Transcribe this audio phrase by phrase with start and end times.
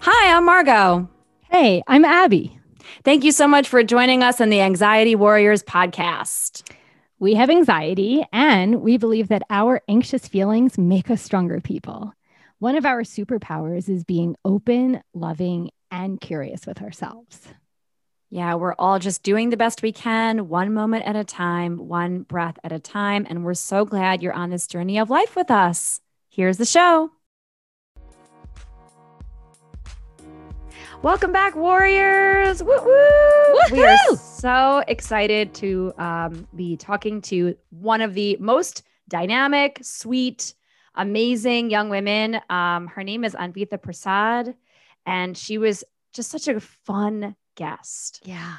[0.00, 1.08] Hi, I'm Margot.
[1.50, 2.58] Hey, I'm Abby.
[3.04, 6.70] Thank you so much for joining us on the Anxiety Warriors podcast.
[7.18, 12.12] We have anxiety, and we believe that our anxious feelings make us stronger people.
[12.58, 17.48] One of our superpowers is being open, loving, and curious with ourselves.
[18.30, 22.24] Yeah, we're all just doing the best we can, one moment at a time, one
[22.24, 23.26] breath at a time.
[23.28, 26.02] And we're so glad you're on this journey of life with us.
[26.38, 27.10] Here's the show.
[31.02, 32.62] Welcome back, Warriors.
[32.62, 33.58] Woo woo.
[33.72, 40.54] We are so excited to um, be talking to one of the most dynamic, sweet,
[40.94, 42.40] amazing young women.
[42.48, 44.54] Um, her name is Anvita Prasad,
[45.06, 48.20] and she was just such a fun guest.
[48.24, 48.58] Yeah.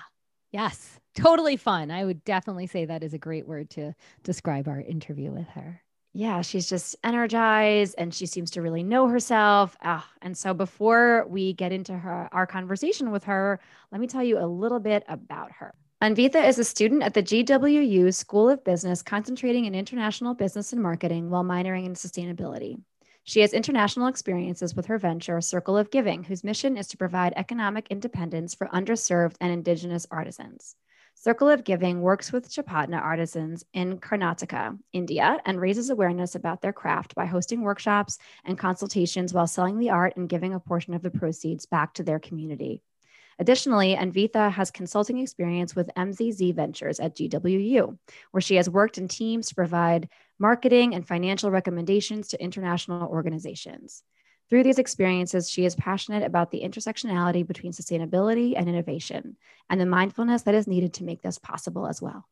[0.52, 1.00] Yes.
[1.16, 1.91] Totally fun.
[1.91, 5.81] I would definitely say that is a great word to describe our interview with her.
[6.13, 9.77] Yeah, she's just energized and she seems to really know herself.
[9.84, 13.59] Ah, and so before we get into her our conversation with her,
[13.92, 15.73] let me tell you a little bit about her.
[16.02, 20.81] Anvita is a student at the GWU School of Business, concentrating in international business and
[20.81, 22.81] marketing while minoring in sustainability.
[23.23, 27.33] She has international experiences with her venture, Circle of Giving, whose mission is to provide
[27.36, 30.76] economic independence for underserved and indigenous artisans.
[31.22, 36.72] Circle of Giving works with Channapatna artisans in Karnataka, India, and raises awareness about their
[36.72, 41.02] craft by hosting workshops and consultations while selling the art and giving a portion of
[41.02, 42.81] the proceeds back to their community.
[43.38, 47.98] Additionally, Anvita has consulting experience with MZZ Ventures at GWU,
[48.31, 50.08] where she has worked in teams to provide
[50.39, 54.04] marketing and financial recommendations to international organizations.
[54.50, 59.38] Through these experiences, she is passionate about the intersectionality between sustainability and innovation
[59.69, 62.28] and the mindfulness that is needed to make this possible as well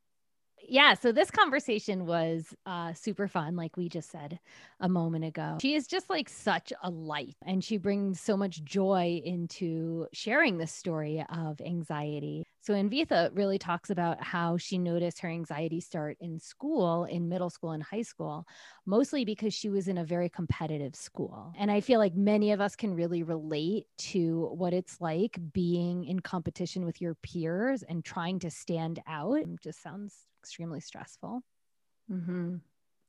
[0.67, 4.39] yeah, so this conversation was uh, super fun, like we just said
[4.81, 5.57] a moment ago.
[5.61, 10.57] She is just like such a light, and she brings so much joy into sharing
[10.57, 12.43] the story of anxiety.
[12.59, 17.49] So, Anvita really talks about how she noticed her anxiety start in school, in middle
[17.49, 18.45] school and high school,
[18.85, 21.53] mostly because she was in a very competitive school.
[21.57, 26.03] And I feel like many of us can really relate to what it's like being
[26.03, 29.37] in competition with your peers and trying to stand out.
[29.37, 31.41] It just sounds extremely stressful.
[32.11, 32.55] Mm-hmm.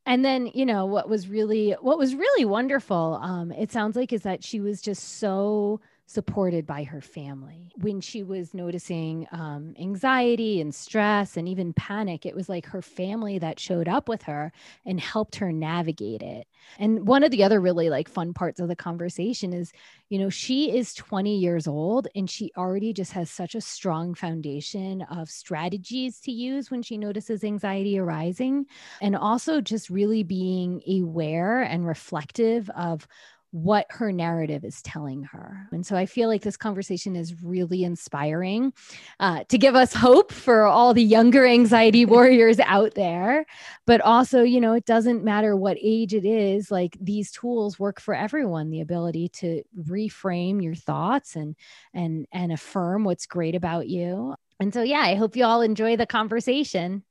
[0.07, 4.13] And then, you know, what was really what was really wonderful, um, it sounds like,
[4.13, 7.71] is that she was just so supported by her family.
[7.77, 12.81] When she was noticing um, anxiety and stress and even panic, it was like her
[12.81, 14.51] family that showed up with her
[14.87, 16.47] and helped her navigate it.
[16.79, 19.71] And one of the other really like fun parts of the conversation is,
[20.09, 24.15] you know, she is 20 years old and she already just has such a strong
[24.15, 28.65] foundation of strategies to use when she notices anxiety arising
[29.03, 33.07] and also just really being aware and reflective of
[33.51, 35.69] what her narrative is telling her.
[35.73, 38.75] And so I feel like this conversation is really inspiring
[39.21, 43.47] uh, to give us hope for all the younger anxiety warriors out there.
[43.87, 48.01] But also, you know, it doesn't matter what age it is, like these tools work
[48.01, 51.57] for everyone the ability to reframe your thoughts and
[51.95, 54.35] and and affirm what's great about you.
[54.61, 57.05] And so yeah, I hope you all enjoy the conversation.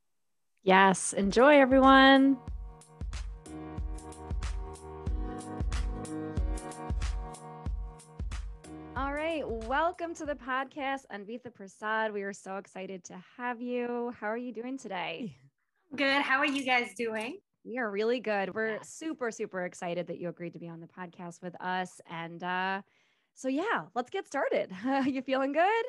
[0.63, 2.37] Yes, enjoy everyone.
[9.27, 9.43] Right.
[9.67, 12.13] Welcome to the podcast, Anvita Prasad.
[12.13, 14.13] We are so excited to have you.
[14.17, 15.35] How are you doing today?
[15.93, 16.21] Good.
[16.21, 17.39] How are you guys doing?
[17.65, 18.55] We are really good.
[18.55, 21.99] We're super, super excited that you agreed to be on the podcast with us.
[22.09, 22.83] And uh,
[23.33, 24.71] so, yeah, let's get started.
[25.05, 25.85] you feeling good?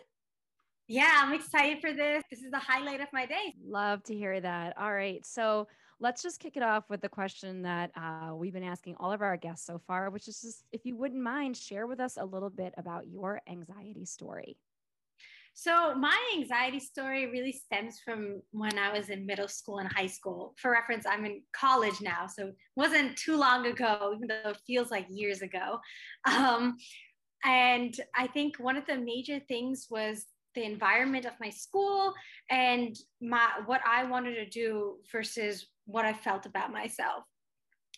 [0.89, 2.25] Yeah, I'm excited for this.
[2.31, 3.55] This is the highlight of my day.
[3.65, 4.77] Love to hear that.
[4.77, 5.25] All right.
[5.25, 5.69] So,
[6.01, 9.23] let's just kick it off with the question that uh, we've been asking all of
[9.23, 12.25] our guests so far, which is just if you wouldn't mind, share with us a
[12.25, 14.57] little bit about your anxiety story.
[15.55, 20.07] So, my anxiety story really stems from when I was in middle school and high
[20.07, 20.55] school.
[20.57, 24.61] For reference, I'm in college now, so it wasn't too long ago, even though it
[24.69, 25.81] feels like years ago.
[26.31, 26.77] Um,
[27.45, 32.13] and I think one of the major things was the environment of my school
[32.51, 37.25] and my what I wanted to do versus what I felt about myself.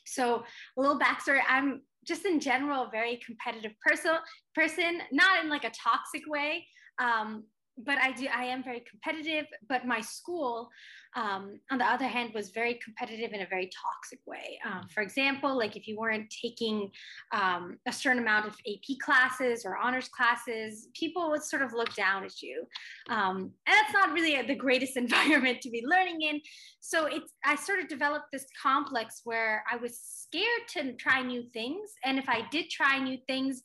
[0.06, 0.44] So
[0.76, 4.12] a little backstory, I'm just in general a very competitive person,
[4.54, 6.66] person, not in like a toxic way,
[6.98, 7.44] um,
[7.84, 9.46] but I do I am very competitive.
[9.68, 10.68] But my school,
[11.16, 14.58] um, on the other hand, was very competitive in a very toxic way.
[14.64, 16.90] Um, for example, like if you weren't taking
[17.32, 21.94] um, a certain amount of AP classes or honors classes, people would sort of look
[21.94, 22.64] down at you,
[23.08, 26.40] um, and that's not really a, the greatest environment to be learning in.
[26.80, 31.44] So it's I sort of developed this complex where I was scared to try new
[31.52, 33.62] things, and if I did try new things,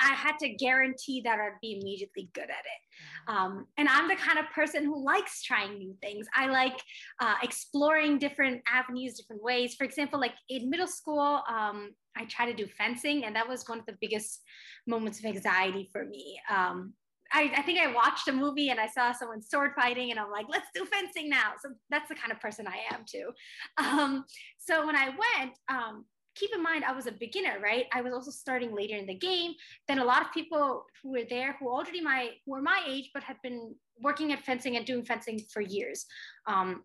[0.00, 3.30] I had to guarantee that I'd be immediately good at it.
[3.30, 3.36] Mm-hmm.
[3.36, 6.26] Um, and I'm the kind of person who likes trying new things.
[6.34, 6.80] I like
[7.20, 9.74] uh, exploring different avenues, different ways.
[9.74, 13.64] For example, like in middle school, um, I tried to do fencing, and that was
[13.66, 14.42] one of the biggest
[14.86, 16.40] moments of anxiety for me.
[16.50, 16.94] Um,
[17.32, 20.30] I, I, think I watched a movie and I saw someone sword fighting, and I'm
[20.30, 21.52] like, let's do fencing now.
[21.62, 23.30] So that's the kind of person I am too.
[23.78, 24.24] Um,
[24.58, 26.04] so when I went, um,
[26.34, 27.86] keep in mind I was a beginner, right?
[27.92, 29.54] I was also starting later in the game
[29.88, 33.10] than a lot of people who were there who already my who were my age
[33.12, 36.06] but had been working at fencing and doing fencing for years.
[36.46, 36.84] Um,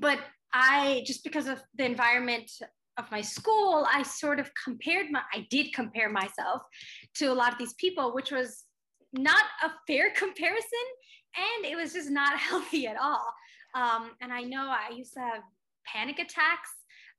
[0.00, 0.18] but
[0.52, 2.50] I just because of the environment
[2.98, 6.62] of my school, I sort of compared my I did compare myself
[7.16, 8.64] to a lot of these people, which was
[9.12, 10.86] not a fair comparison
[11.36, 13.32] and it was just not healthy at all.
[13.74, 15.42] Um, and I know I used to have
[15.86, 16.70] panic attacks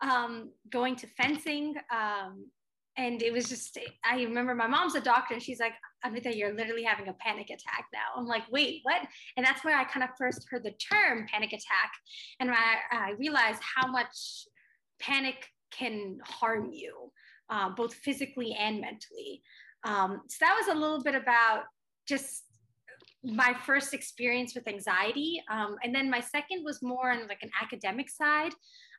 [0.01, 1.75] um, going to fencing.
[1.91, 2.45] Um,
[2.97, 5.73] and it was just, I remember my mom's a doctor and she's like,
[6.03, 8.19] Amrita, you're literally having a panic attack now.
[8.19, 9.01] I'm like, wait, what?
[9.35, 11.91] And that's where I kind of first heard the term panic attack.
[12.39, 14.47] And I, I realized how much
[14.99, 17.11] panic can harm you,
[17.51, 19.43] uh, both physically and mentally.
[19.83, 21.65] Um, so that was a little bit about
[22.07, 22.45] just
[23.23, 25.43] my first experience with anxiety.
[25.51, 28.53] Um, and then my second was more on like an academic side.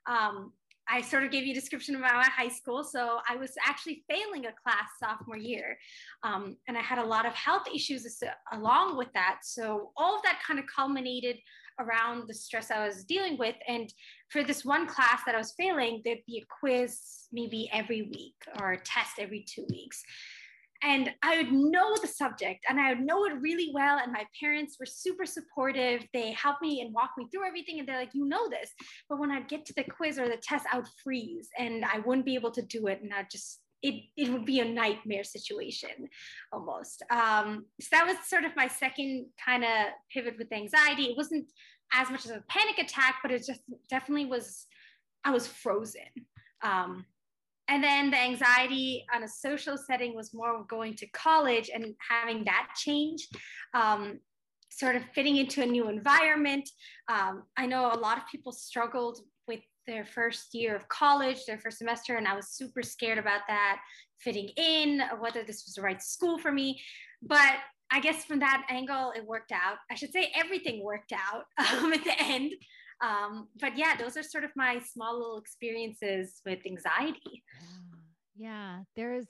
[0.06, 0.52] Um,
[0.88, 2.82] I sort of gave you a description of my high school.
[2.82, 5.78] So I was actually failing a class sophomore year.
[6.22, 8.06] Um, and I had a lot of health issues
[8.52, 9.40] along with that.
[9.42, 11.36] So all of that kind of culminated
[11.78, 13.54] around the stress I was dealing with.
[13.68, 13.92] And
[14.30, 16.98] for this one class that I was failing, there'd be a quiz
[17.32, 20.02] maybe every week or a test every two weeks
[20.82, 23.98] and I would know the subject and I would know it really well.
[23.98, 26.06] And my parents were super supportive.
[26.14, 27.78] They helped me and walked me through everything.
[27.78, 28.70] And they're like, you know this.
[29.08, 31.98] But when I'd get to the quiz or the test, I would freeze and I
[31.98, 33.00] wouldn't be able to do it.
[33.02, 36.08] And I'd just, it, it would be a nightmare situation
[36.52, 37.02] almost.
[37.10, 39.70] Um, so that was sort of my second kind of
[40.12, 41.04] pivot with anxiety.
[41.04, 41.50] It wasn't
[41.92, 44.66] as much as a panic attack, but it just definitely was,
[45.24, 46.02] I was frozen.
[46.62, 47.04] Um,
[47.68, 52.44] and then the anxiety on a social setting was more going to college and having
[52.44, 53.28] that change
[53.74, 54.18] um,
[54.70, 56.68] sort of fitting into a new environment.
[57.08, 61.58] Um, i know a lot of people struggled with their first year of college their
[61.58, 63.80] first semester and i was super scared about that
[64.20, 66.80] fitting in whether this was the right school for me.
[67.22, 67.56] But
[67.90, 69.78] i guess from that angle it worked out.
[69.90, 72.52] I should say everything worked out um, at the end
[73.00, 77.44] um, but yeah, those are sort of my small little experiences with anxiety.
[78.36, 79.26] Yeah, there's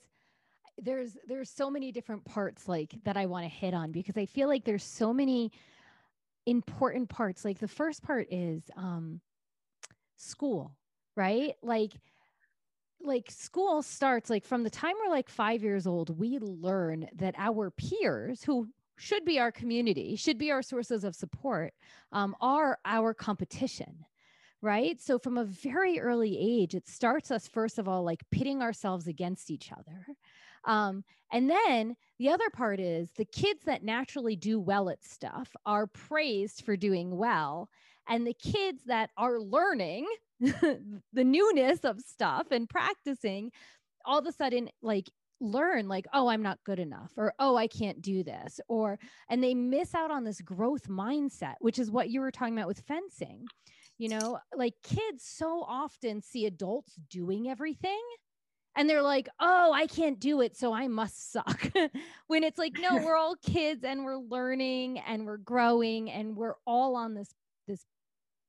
[0.77, 4.25] there's there's so many different parts like that I want to hit on because I
[4.25, 5.51] feel like there's so many
[6.45, 7.43] important parts.
[7.45, 9.21] Like the first part is um
[10.15, 10.75] school,
[11.15, 11.55] right?
[11.61, 11.93] Like
[13.01, 17.35] like school starts like from the time we're like 5 years old, we learn that
[17.37, 18.67] our peers who
[18.99, 21.73] should be our community, should be our sources of support,
[22.11, 24.05] um, are our competition.
[24.61, 24.99] Right.
[24.99, 29.07] So, from a very early age, it starts us, first of all, like pitting ourselves
[29.07, 30.05] against each other.
[30.65, 35.55] Um, and then the other part is the kids that naturally do well at stuff
[35.65, 37.69] are praised for doing well.
[38.09, 40.07] And the kids that are learning
[40.39, 43.51] the newness of stuff and practicing
[44.05, 45.09] all of a sudden like
[45.41, 48.99] learn like oh i'm not good enough or oh i can't do this or
[49.29, 52.67] and they miss out on this growth mindset which is what you were talking about
[52.67, 53.45] with fencing.
[53.97, 58.01] You know like kids so often see adults doing everything
[58.77, 61.69] and they're like oh i can't do it so i must suck.
[62.27, 66.55] When it's like no we're all kids and we're learning and we're growing and we're
[66.65, 67.33] all on this
[67.67, 67.83] this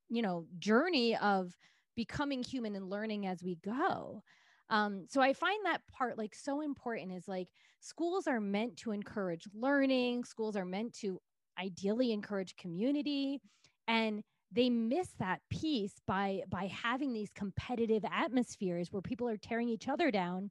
[0.09, 1.53] you know journey of
[1.97, 4.23] becoming human and learning as we go
[4.71, 7.49] um, so I find that part like so important is like
[7.81, 11.21] schools are meant to encourage learning, schools are meant to
[11.59, 13.41] ideally encourage community
[13.89, 14.23] and
[14.53, 19.89] they miss that piece by by having these competitive atmospheres where people are tearing each
[19.89, 20.51] other down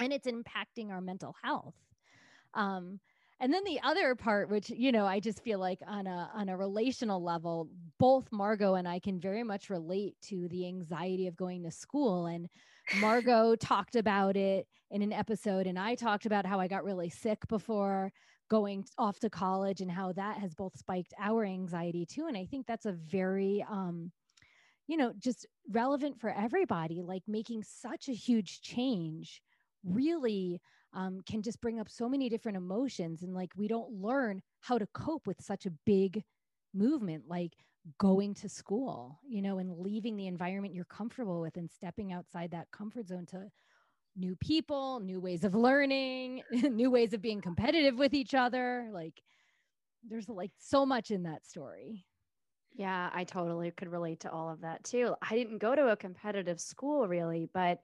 [0.00, 1.74] and it's impacting our mental health.
[2.54, 3.00] Um,
[3.40, 6.48] and then the other part which you know i just feel like on a on
[6.48, 11.36] a relational level both margot and i can very much relate to the anxiety of
[11.36, 12.48] going to school and
[12.98, 17.08] margot talked about it in an episode and i talked about how i got really
[17.08, 18.12] sick before
[18.48, 22.26] going off to college and how that has both spiked our anxiety too.
[22.26, 24.12] And I think that's a very, um,
[24.86, 29.42] you know, just relevant for everybody, like making such a huge change
[29.84, 30.60] really
[30.94, 33.22] um, can just bring up so many different emotions.
[33.22, 36.22] And like we don't learn how to cope with such a big
[36.72, 37.52] movement like
[37.98, 42.50] going to school, you know, and leaving the environment you're comfortable with and stepping outside
[42.50, 43.48] that comfort zone to
[44.16, 48.88] new people, new ways of learning, new ways of being competitive with each other.
[48.92, 49.20] Like
[50.08, 52.06] there's like so much in that story.
[52.74, 55.14] Yeah, I totally could relate to all of that too.
[55.22, 57.80] I didn't go to a competitive school really, but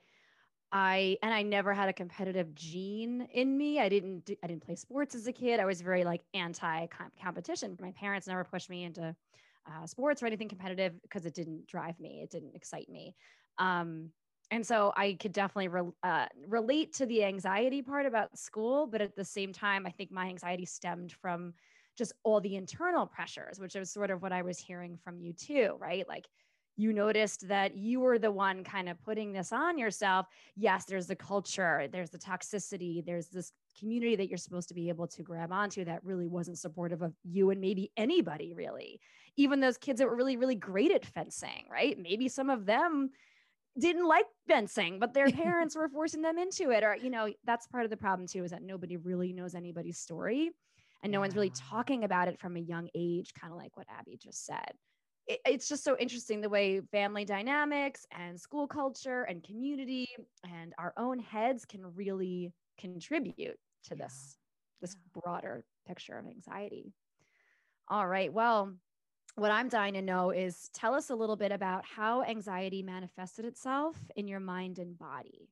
[0.71, 3.79] I and I never had a competitive gene in me.
[3.79, 5.61] I didn't do, I didn't play sports as a kid.
[5.61, 6.87] I was very like anti
[7.23, 7.77] competition.
[7.81, 9.15] My parents never pushed me into
[9.67, 12.21] uh, sports or anything competitive because it didn't drive me.
[12.23, 13.15] It didn't excite me.
[13.59, 14.11] Um,
[14.51, 19.01] and so I could definitely re- uh, relate to the anxiety part about school, but
[19.01, 21.55] at the same time, I think my anxiety stemmed from
[21.97, 25.33] just all the internal pressures, which is sort of what I was hearing from you
[25.33, 26.07] too, right?
[26.07, 26.27] Like
[26.77, 30.27] you noticed that you were the one kind of putting this on yourself.
[30.57, 34.89] Yes, there's the culture, there's the toxicity, there's this community that you're supposed to be
[34.89, 39.01] able to grab onto that really wasn't supportive of you and maybe anybody really.
[39.37, 41.99] Even those kids that were really, really great at fencing, right?
[41.99, 43.11] Maybe some of them
[43.79, 46.85] didn't like fencing, but their parents were forcing them into it.
[46.85, 49.99] Or, you know, that's part of the problem too, is that nobody really knows anybody's
[49.99, 50.51] story
[51.03, 53.87] and no one's really talking about it from a young age, kind of like what
[53.99, 54.73] Abby just said.
[55.27, 60.09] It, it's just so interesting the way family dynamics and school culture and community
[60.45, 64.05] and our own heads can really contribute to yeah.
[64.05, 64.37] this
[64.81, 65.21] this yeah.
[65.21, 66.93] broader picture of anxiety.
[67.89, 68.33] All right.
[68.33, 68.75] Well,
[69.37, 73.45] what I'm dying to know is tell us a little bit about how anxiety manifested
[73.45, 75.49] itself in your mind and body.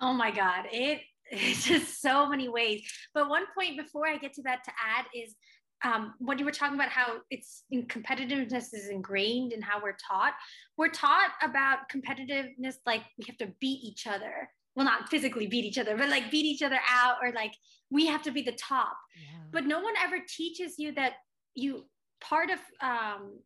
[0.00, 0.66] Oh my God.
[0.70, 1.00] It
[1.30, 2.82] it's just so many ways.
[3.14, 5.34] But one point before I get to that to add is
[5.82, 9.96] um, when you were talking about how it's in competitiveness is ingrained in how we're
[10.08, 10.32] taught.
[10.76, 14.50] We're taught about competitiveness like we have to beat each other.
[14.76, 17.52] Well, not physically beat each other, but like beat each other out, or like
[17.90, 18.96] we have to be the top.
[19.14, 19.38] Yeah.
[19.52, 21.12] But no one ever teaches you that
[21.54, 21.84] you
[22.28, 23.38] part of um,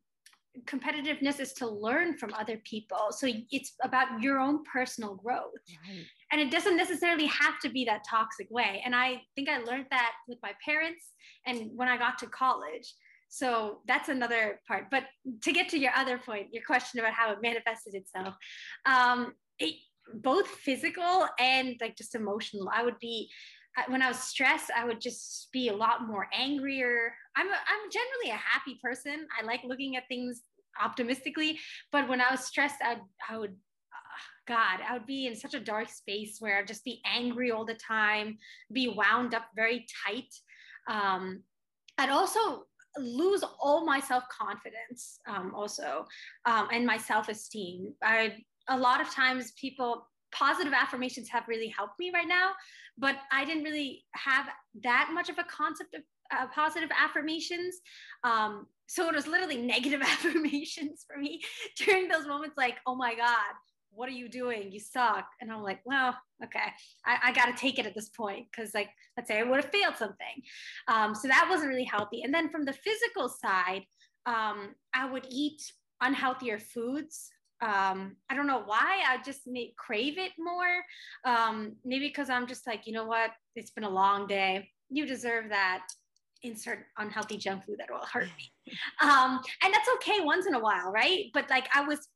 [0.64, 3.08] competitiveness is to learn from other people.
[3.10, 5.62] So it's about your own personal growth.
[5.88, 6.04] Right.
[6.32, 8.82] And it doesn't necessarily have to be that toxic way.
[8.84, 11.12] And I think I learned that with my parents
[11.46, 12.94] and when I got to college.
[13.28, 14.86] So that's another part.
[14.90, 15.04] But
[15.42, 18.34] to get to your other point, your question about how it manifested itself,
[18.86, 19.74] um, it,
[20.14, 22.70] both physical and like just emotional.
[22.74, 23.28] I would be
[23.86, 27.14] when I was stressed, I would just be a lot more angrier.
[27.38, 29.26] I'm a, I'm generally a happy person.
[29.38, 30.42] I like looking at things
[30.82, 31.58] optimistically,
[31.92, 32.96] but when I was stressed, I
[33.28, 36.84] I would uh, God, I would be in such a dark space where I'd just
[36.84, 38.38] be angry all the time,
[38.72, 40.34] be wound up very tight.
[40.88, 41.42] Um,
[41.96, 42.64] I'd also
[42.98, 46.06] lose all my self confidence, um, also,
[46.44, 47.94] um, and my self esteem.
[48.02, 52.50] I a lot of times people positive affirmations have really helped me right now,
[52.98, 54.46] but I didn't really have
[54.82, 57.76] that much of a concept of uh, positive affirmations.
[58.24, 61.40] Um, so it was literally negative affirmations for me
[61.76, 63.54] during those moments like, oh my God,
[63.90, 64.70] what are you doing?
[64.70, 65.26] You suck.
[65.40, 66.72] And I'm like, well, okay,
[67.04, 69.62] I, I got to take it at this point because, like, let's say I would
[69.62, 70.42] have failed something.
[70.86, 72.22] Um, so that wasn't really healthy.
[72.22, 73.82] And then from the physical side,
[74.26, 75.62] um, I would eat
[76.02, 77.30] unhealthier foods
[77.60, 80.82] um, I don't know why I just may crave it more.
[81.24, 83.30] Um, maybe because I'm just like, you know what?
[83.56, 84.70] It's been a long day.
[84.90, 85.86] You deserve that.
[86.42, 88.74] Insert unhealthy junk food that will hurt me.
[89.02, 91.26] Um, and that's okay once in a while, right?
[91.34, 92.08] But like I was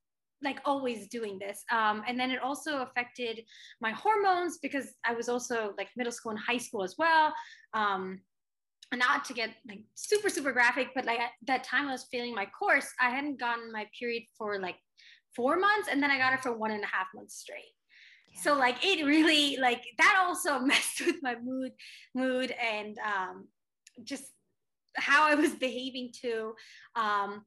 [0.43, 1.65] like always doing this.
[1.71, 3.43] Um, and then it also affected
[3.81, 7.33] my hormones because I was also like middle school and high school as well.
[7.75, 8.21] Um,
[8.95, 12.35] not to get like super super graphic but like at that time i was failing
[12.35, 14.77] my course i hadn't gotten my period for like
[15.35, 17.75] four months and then I got it for one and a half months straight.
[18.33, 18.41] Yeah.
[18.41, 21.73] So like it really like that also messed with my mood,
[22.15, 23.49] mood and um,
[24.05, 24.25] just
[24.97, 26.55] how I was behaving too.
[26.97, 27.45] Um,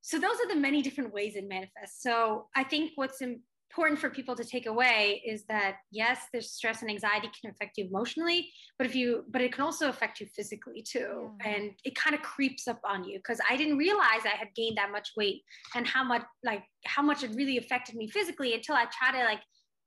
[0.00, 2.02] so those are the many different ways it manifests.
[2.02, 6.80] So I think what's important for people to take away is that yes there's stress
[6.80, 10.26] and anxiety can affect you emotionally but if you but it can also affect you
[10.34, 11.52] physically too yeah.
[11.52, 14.78] and it kind of creeps up on you because i didn't realize i had gained
[14.78, 15.42] that much weight
[15.74, 19.24] and how much like how much it really affected me physically until i tried to
[19.24, 19.40] like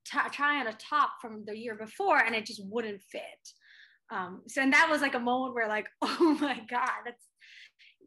[0.06, 3.22] t- try on a top from the year before and it just wouldn't fit
[4.12, 7.24] um so and that was like a moment where like oh my god that's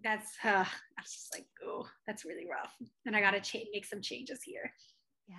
[0.05, 2.73] that's uh, I was just like, oh, that's really rough.
[3.07, 4.71] And I got to cha- make some changes here.
[5.27, 5.37] Yeah.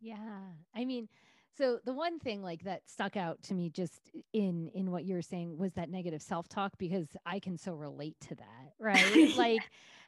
[0.00, 0.40] Yeah.
[0.74, 1.08] I mean,
[1.56, 5.14] So the one thing like that stuck out to me just in in what you
[5.14, 9.32] were saying was that negative self-talk because I can so relate to that, right?
[9.36, 9.60] like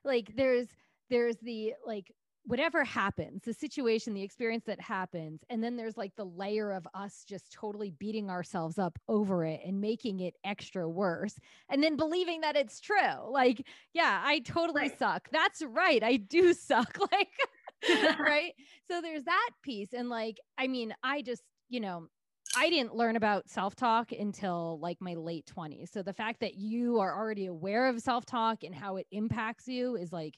[0.04, 0.66] like there's
[1.10, 2.10] there's the like
[2.46, 6.86] whatever happens, the situation, the experience that happens, and then there's like the layer of
[6.94, 11.38] us just totally beating ourselves up over it and making it extra worse,
[11.70, 12.96] and then believing that it's true.
[13.30, 14.98] Like, yeah, I totally right.
[14.98, 15.28] suck.
[15.32, 16.02] That's right.
[16.02, 16.98] I do suck.
[17.12, 18.52] Like, right.
[18.88, 19.92] So there's that piece.
[19.92, 22.08] And like, I mean, I just, you know,
[22.56, 25.90] I didn't learn about self talk until like my late 20s.
[25.92, 29.66] So the fact that you are already aware of self talk and how it impacts
[29.66, 30.34] you is like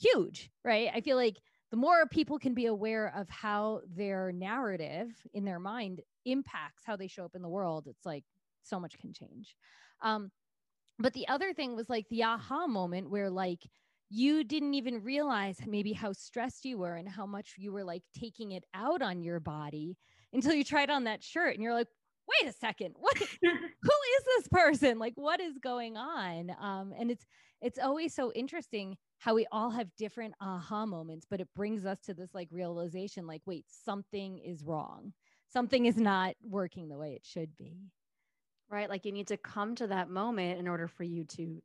[0.00, 0.90] huge, right?
[0.94, 1.36] I feel like
[1.70, 6.96] the more people can be aware of how their narrative in their mind impacts how
[6.96, 8.24] they show up in the world, it's like
[8.62, 9.54] so much can change.
[10.02, 10.30] Um,
[10.98, 13.60] but the other thing was like the aha moment where like
[14.10, 18.02] you didn't even realize maybe how stressed you were and how much you were like
[18.18, 19.96] taking it out on your body
[20.32, 21.86] until you tried on that shirt and you're like
[22.28, 27.10] wait a second what who is this person like what is going on um, and
[27.10, 27.24] it's
[27.62, 31.98] it's always so interesting how we all have different aha moments but it brings us
[32.00, 35.12] to this like realization like wait something is wrong
[35.48, 37.78] something is not working the way it should be
[38.68, 41.62] right like you need to come to that moment in order for you to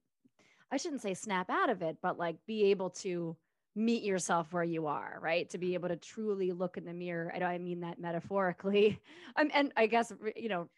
[0.71, 3.35] i shouldn't say snap out of it but like be able to
[3.75, 5.50] meet yourself where you are, right?
[5.50, 7.31] To be able to truly look in the mirror.
[7.35, 9.01] I know I mean that metaphorically,
[9.35, 10.69] um, and I guess you know,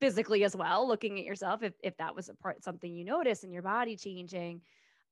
[0.00, 0.88] physically as well.
[0.88, 3.96] Looking at yourself, if if that was a part something you notice in your body
[3.96, 4.62] changing.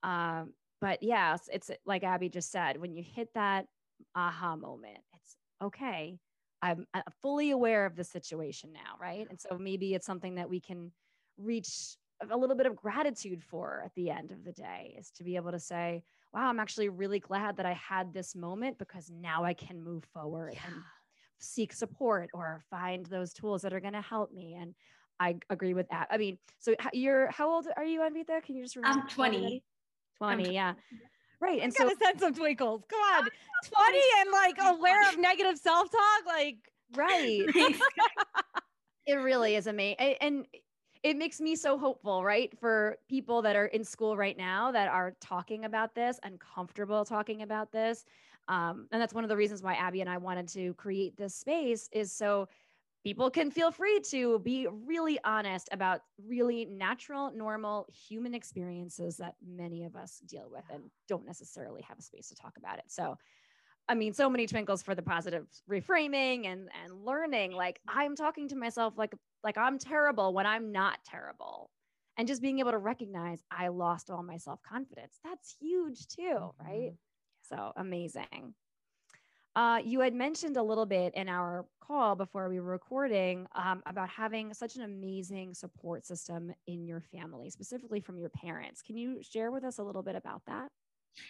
[0.02, 0.52] Um,
[0.84, 2.78] but yes, it's like Abby just said.
[2.78, 3.64] When you hit that
[4.14, 6.18] aha moment, it's okay.
[6.60, 9.26] I'm, I'm fully aware of the situation now, right?
[9.30, 10.92] And so maybe it's something that we can
[11.38, 11.96] reach
[12.30, 15.36] a little bit of gratitude for at the end of the day is to be
[15.36, 16.02] able to say,
[16.34, 20.04] wow, I'm actually really glad that I had this moment because now I can move
[20.12, 20.60] forward yeah.
[20.66, 20.82] and
[21.38, 24.58] seek support or find those tools that are going to help me.
[24.60, 24.74] And
[25.18, 26.08] I agree with that.
[26.10, 28.42] I mean, so you're, how old are you, Anvita?
[28.42, 29.00] Can you just remember?
[29.00, 29.62] I'm 20.
[30.18, 30.74] 20, yeah.
[31.40, 31.60] Right.
[31.60, 32.82] And so a sense of twinkles.
[32.88, 33.28] Come on.
[33.64, 36.26] 20 and like aware of negative self-talk.
[36.26, 36.56] Like,
[36.96, 37.44] right.
[39.06, 40.16] it really is amazing.
[40.20, 40.46] And
[41.02, 42.58] it makes me so hopeful, right?
[42.58, 47.04] For people that are in school right now that are talking about this and comfortable
[47.04, 48.06] talking about this.
[48.48, 51.34] Um, and that's one of the reasons why Abby and I wanted to create this
[51.34, 52.48] space is so
[53.04, 59.34] people can feel free to be really honest about really natural, normal human experiences that
[59.46, 62.86] many of us deal with and don't necessarily have a space to talk about it.
[62.88, 63.16] So
[63.86, 67.52] I mean, so many twinkles for the positive reframing and and learning.
[67.52, 71.70] Like I'm talking to myself like like I'm terrible when I'm not terrible.
[72.16, 75.18] And just being able to recognize I lost all my self-confidence.
[75.24, 76.66] That's huge too, mm-hmm.
[76.66, 76.92] right?
[77.42, 78.54] So amazing.
[79.56, 83.82] Uh, you had mentioned a little bit in our call before we were recording um,
[83.86, 88.82] about having such an amazing support system in your family, specifically from your parents.
[88.82, 90.70] Can you share with us a little bit about that?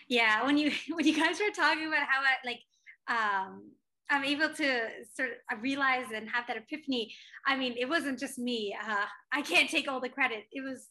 [0.09, 2.61] yeah when you when you guys were talking about how I, like
[3.09, 3.71] um
[4.11, 7.15] I'm able to sort of realize and have that epiphany.
[7.47, 8.77] I mean, it wasn't just me.
[8.87, 10.45] Uh, I can't take all the credit.
[10.53, 10.89] It was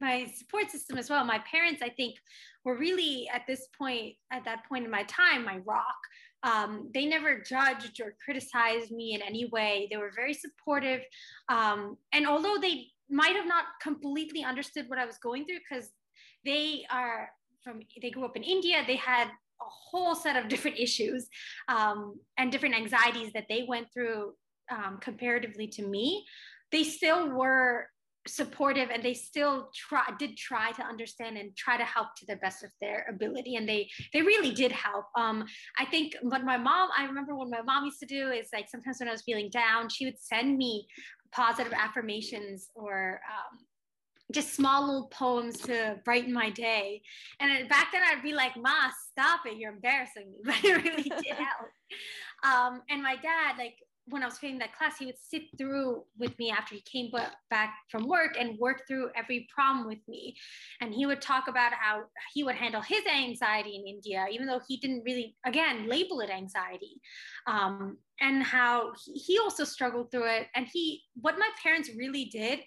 [0.00, 1.24] my support system as well.
[1.24, 2.16] My parents, I think,
[2.64, 5.94] were really at this point, at that point in my time, my rock.
[6.42, 9.88] Um, they never judged or criticized me in any way.
[9.90, 11.00] They were very supportive.
[11.48, 15.90] Um, and although they might have not completely understood what I was going through, because
[16.44, 17.30] they are
[17.66, 18.82] from they grew up in India.
[18.86, 21.28] They had a whole set of different issues
[21.68, 24.34] um, and different anxieties that they went through
[24.70, 26.24] um, comparatively to me.
[26.72, 27.88] They still were
[28.28, 32.36] supportive and they still try did try to understand and try to help to the
[32.36, 35.44] best of their ability and they they really did help um
[35.78, 38.68] i think what my mom i remember what my mom used to do is like
[38.68, 40.86] sometimes when i was feeling down she would send me
[41.32, 43.58] positive affirmations or um,
[44.32, 47.02] just small little poems to brighten my day.
[47.40, 49.56] And back then I'd be like, Ma, stop it.
[49.56, 50.38] You're embarrassing me.
[50.44, 51.70] But it really did help.
[52.44, 53.76] Um, and my dad, like
[54.08, 57.10] when I was taking that class, he would sit through with me after he came
[57.50, 60.36] back from work and work through every problem with me.
[60.80, 64.60] And he would talk about how he would handle his anxiety in India, even though
[64.68, 67.00] he didn't really, again, label it anxiety.
[67.46, 70.46] Um, and how he also struggled through it.
[70.54, 72.60] And he, what my parents really did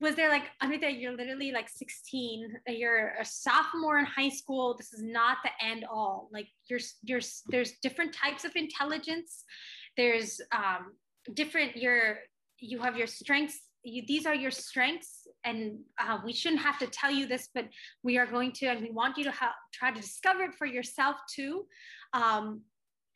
[0.00, 4.76] was there like Amita, you're literally like 16, you're a sophomore in high school.
[4.76, 6.28] This is not the end all.
[6.32, 9.44] Like you're, you're, there's different types of intelligence.
[9.96, 10.92] There's um,
[11.34, 12.18] different, your,
[12.58, 13.60] you have your strengths.
[13.82, 17.66] You, these are your strengths and uh, we shouldn't have to tell you this, but
[18.02, 19.34] we are going to, and we want you to
[19.72, 21.66] try to discover it for yourself too.
[22.14, 22.62] Um,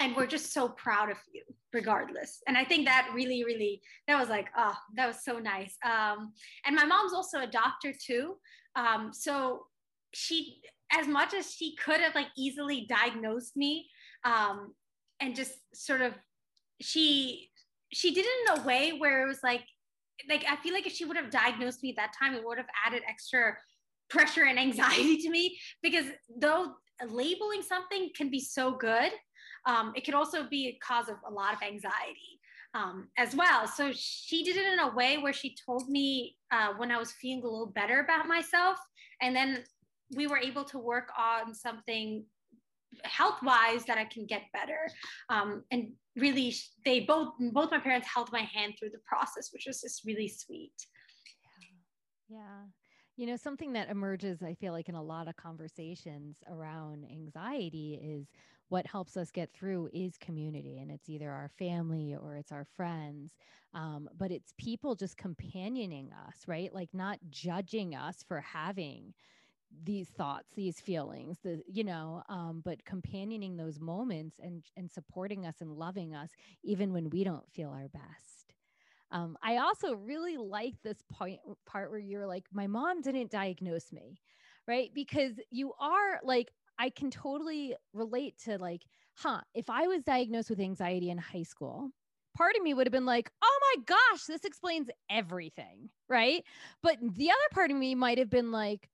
[0.00, 4.18] and we're just so proud of you regardless and i think that really really that
[4.18, 6.32] was like oh that was so nice um,
[6.64, 8.36] and my mom's also a doctor too
[8.76, 9.66] um, so
[10.14, 10.60] she
[10.92, 13.86] as much as she could have like easily diagnosed me
[14.24, 14.72] um,
[15.20, 16.14] and just sort of
[16.80, 17.50] she
[17.92, 19.64] she did it in a way where it was like
[20.28, 22.58] like i feel like if she would have diagnosed me at that time it would
[22.58, 23.56] have added extra
[24.10, 26.06] pressure and anxiety to me because
[26.40, 26.72] though
[27.08, 29.12] labeling something can be so good
[29.66, 32.40] um, it can also be a cause of a lot of anxiety
[32.74, 33.66] um, as well.
[33.66, 37.12] So she did it in a way where she told me uh, when I was
[37.12, 38.78] feeling a little better about myself.
[39.20, 39.64] And then
[40.14, 42.24] we were able to work on something
[43.04, 44.90] health wise that I can get better.
[45.28, 49.64] Um, and really, they both, both my parents held my hand through the process, which
[49.66, 50.72] was just really sweet.
[52.28, 52.38] Yeah.
[52.38, 52.64] yeah.
[53.16, 58.00] You know, something that emerges, I feel like, in a lot of conversations around anxiety
[58.02, 58.28] is
[58.68, 62.66] what helps us get through is community and it's either our family or it's our
[62.76, 63.34] friends
[63.74, 69.12] um, but it's people just companioning us right like not judging us for having
[69.84, 75.46] these thoughts these feelings the you know um, but companioning those moments and and supporting
[75.46, 76.30] us and loving us
[76.62, 78.54] even when we don't feel our best
[79.10, 83.92] um, i also really like this point part where you're like my mom didn't diagnose
[83.92, 84.18] me
[84.66, 88.82] right because you are like I can totally relate to like,
[89.16, 91.90] huh, if I was diagnosed with anxiety in high school,
[92.36, 95.90] part of me would have been like, oh my gosh, this explains everything.
[96.08, 96.44] Right.
[96.82, 98.88] But the other part of me might have been like,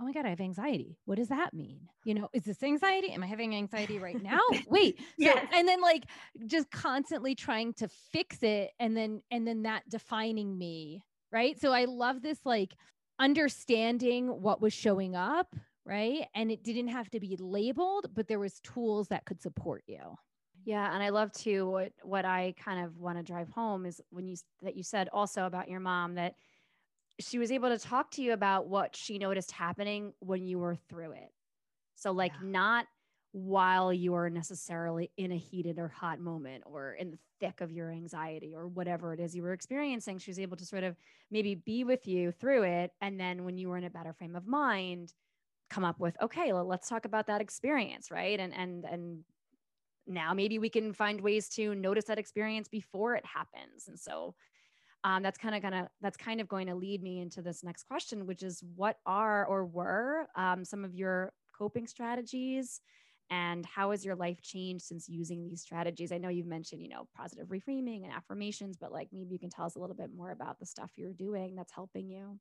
[0.00, 0.98] oh my God, I have anxiety.
[1.04, 1.80] What does that mean?
[2.04, 3.10] You know, is this anxiety?
[3.10, 4.40] Am I having anxiety right now?
[4.68, 4.98] Wait.
[4.98, 5.46] So, yes.
[5.52, 6.04] and then like
[6.46, 11.02] just constantly trying to fix it and then, and then that defining me.
[11.30, 11.60] Right.
[11.60, 12.74] So I love this like
[13.18, 15.54] understanding what was showing up
[15.88, 16.26] right?
[16.34, 20.16] And it didn't have to be labeled, but there was tools that could support you.
[20.64, 24.02] Yeah, and I love to what what I kind of want to drive home is
[24.10, 26.34] when you that you said also about your mom that
[27.18, 30.76] she was able to talk to you about what she noticed happening when you were
[30.88, 31.32] through it.
[31.94, 32.50] So like yeah.
[32.50, 32.86] not
[33.32, 37.70] while you are necessarily in a heated or hot moment or in the thick of
[37.70, 40.96] your anxiety or whatever it is you were experiencing she was able to sort of
[41.30, 44.34] maybe be with you through it and then when you were in a better frame
[44.34, 45.12] of mind
[45.70, 49.24] come up with okay well, let's talk about that experience right and and and
[50.06, 54.34] now maybe we can find ways to notice that experience before it happens and so
[55.08, 57.84] um, that's kind of gonna that's kind of going to lead me into this next
[57.84, 62.80] question which is what are or were um, some of your coping strategies
[63.30, 66.88] and how has your life changed since using these strategies i know you've mentioned you
[66.88, 70.10] know positive reframing and affirmations but like maybe you can tell us a little bit
[70.14, 72.38] more about the stuff you're doing that's helping you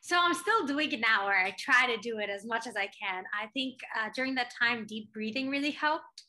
[0.00, 2.76] so I'm still doing it now, where I try to do it as much as
[2.76, 3.24] I can.
[3.34, 6.22] I think uh, during that time, deep breathing really helped.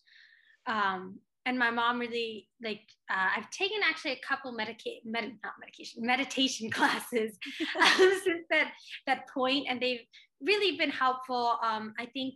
[0.66, 5.54] Um, and my mom really like uh, I've taken actually a couple medication, med- not
[5.60, 7.38] medication, meditation classes
[7.82, 8.72] um, since that
[9.08, 10.06] that point, and they've
[10.42, 11.58] really been helpful.
[11.64, 12.34] Um, I think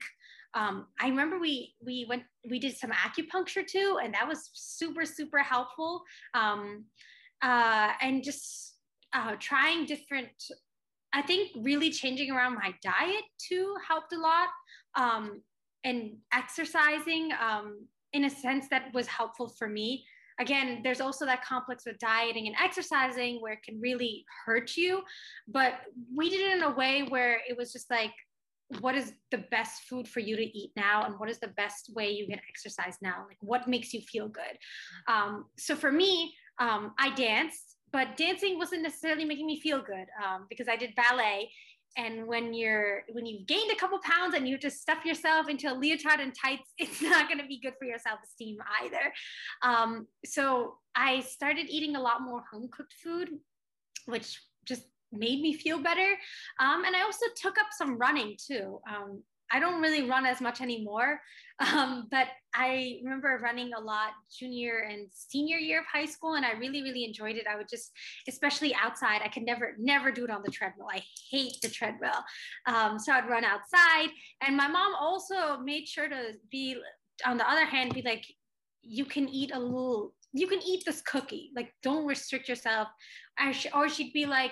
[0.53, 5.05] um, I remember we we went we did some acupuncture too, and that was super
[5.05, 6.03] super helpful.
[6.33, 6.85] Um,
[7.41, 8.75] uh, and just
[9.13, 10.29] uh, trying different
[11.13, 14.49] I think really changing around my diet too helped a lot.
[14.95, 15.41] Um,
[15.83, 20.05] and exercising um, in a sense that was helpful for me.
[20.39, 25.01] Again, there's also that complex with dieting and exercising where it can really hurt you.
[25.47, 25.73] But
[26.15, 28.13] we did it in a way where it was just like,
[28.79, 31.91] what is the best food for you to eat now and what is the best
[31.95, 34.59] way you can exercise now like what makes you feel good
[35.07, 40.07] um, so for me um, i danced but dancing wasn't necessarily making me feel good
[40.23, 41.51] um, because I did ballet.
[41.97, 45.71] And when you're when you've gained a couple pounds and you just stuff yourself into
[45.71, 49.13] a leotard and tights, it's not going to be good for your self esteem either.
[49.61, 53.29] Um, so I started eating a lot more home cooked food,
[54.05, 56.15] which just made me feel better.
[56.59, 58.79] Um, and I also took up some running too.
[58.87, 61.21] Um, I don't really run as much anymore.
[61.75, 66.45] Um, but I remember running a lot junior and senior year of high school, and
[66.45, 67.47] I really, really enjoyed it.
[67.51, 67.91] I would just,
[68.29, 70.87] especially outside, I could never, never do it on the treadmill.
[70.89, 72.23] I hate the treadmill.
[72.65, 74.07] Um, so I'd run outside.
[74.39, 76.77] And my mom also made sure to be,
[77.25, 78.23] on the other hand, be like,
[78.81, 82.87] you can eat a little you can eat this cookie like don't restrict yourself
[83.73, 84.51] or she'd be like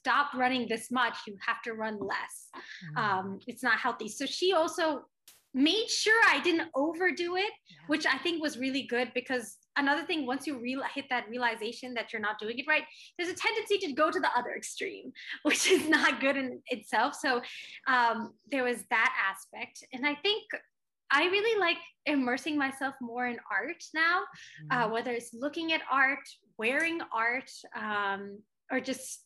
[0.00, 2.96] stop running this much you have to run less mm-hmm.
[2.96, 5.02] um, it's not healthy so she also
[5.52, 7.76] made sure i didn't overdo it yeah.
[7.88, 11.92] which i think was really good because another thing once you real, hit that realization
[11.94, 12.84] that you're not doing it right
[13.18, 17.14] there's a tendency to go to the other extreme which is not good in itself
[17.14, 17.40] so
[17.86, 20.44] um, there was that aspect and i think
[21.10, 24.20] I really like immersing myself more in art now,
[24.70, 24.90] uh, mm-hmm.
[24.90, 26.20] uh, whether it's looking at art,
[26.56, 28.38] wearing art, um,
[28.70, 29.24] or just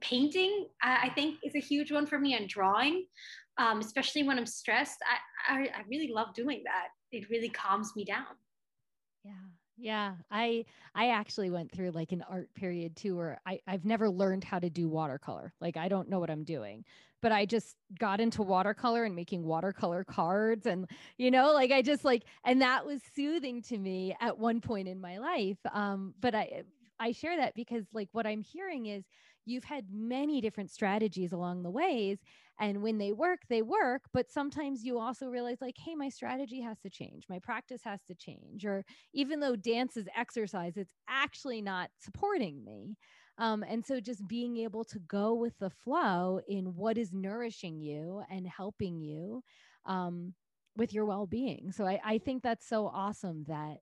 [0.00, 0.66] painting.
[0.82, 3.06] I, think is a huge one for me and drawing,
[3.58, 4.98] um, especially when I'm stressed.
[5.48, 6.88] I, I, I really love doing that.
[7.10, 8.26] It really calms me down.
[9.24, 9.32] Yeah.
[9.78, 14.08] Yeah, I I actually went through like an art period too where I I've never
[14.08, 15.54] learned how to do watercolor.
[15.60, 16.84] Like I don't know what I'm doing.
[17.20, 21.82] But I just got into watercolor and making watercolor cards and you know, like I
[21.82, 25.58] just like and that was soothing to me at one point in my life.
[25.72, 26.62] Um but I
[27.00, 29.04] I share that because like what I'm hearing is
[29.44, 32.18] you've had many different strategies along the ways
[32.60, 36.60] and when they work they work but sometimes you also realize like hey my strategy
[36.60, 40.94] has to change my practice has to change or even though dance is exercise it's
[41.08, 42.96] actually not supporting me.
[43.38, 47.80] Um, and so just being able to go with the flow in what is nourishing
[47.80, 49.42] you and helping you
[49.86, 50.34] um,
[50.76, 51.72] with your well-being.
[51.72, 53.78] So I, I think that's so awesome that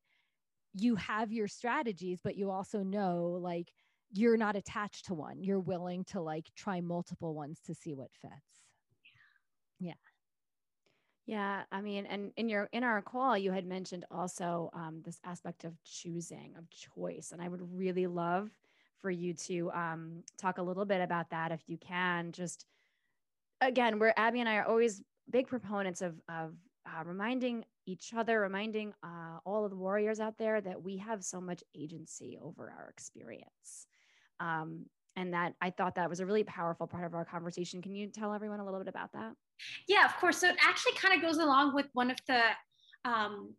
[0.75, 3.73] you have your strategies but you also know like
[4.13, 8.11] you're not attached to one you're willing to like try multiple ones to see what
[8.21, 8.63] fits
[9.79, 9.93] yeah
[11.27, 15.21] yeah i mean and in your in our call you had mentioned also um, this
[15.25, 18.51] aspect of choosing of choice and i would really love
[19.01, 22.67] for you to um, talk a little bit about that if you can just
[23.61, 26.53] again where abby and i are always big proponents of of
[26.87, 31.25] uh, reminding each other, reminding uh, all of the warriors out there that we have
[31.25, 33.87] so much agency over our experience.
[34.41, 37.83] Um, and that I thought that was a really powerful part of our conversation.
[37.83, 39.33] Can you tell everyone a little bit about that?
[39.87, 40.39] Yeah, of course.
[40.39, 42.41] So it actually kind of goes along with one of the,
[43.05, 43.55] um,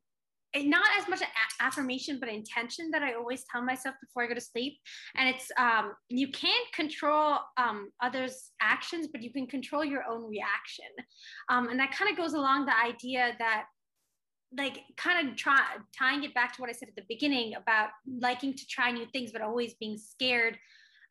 [0.55, 1.21] not as much
[1.61, 4.79] affirmation, but intention that I always tell myself before I go to sleep.
[5.15, 10.27] And it's um, you can't control um, others' actions, but you can control your own
[10.27, 10.91] reaction.
[11.49, 13.65] Um, and that kind of goes along the idea that
[14.57, 15.61] like kind of try
[15.97, 19.05] tying it back to what I said at the beginning about liking to try new
[19.07, 20.57] things, but always being scared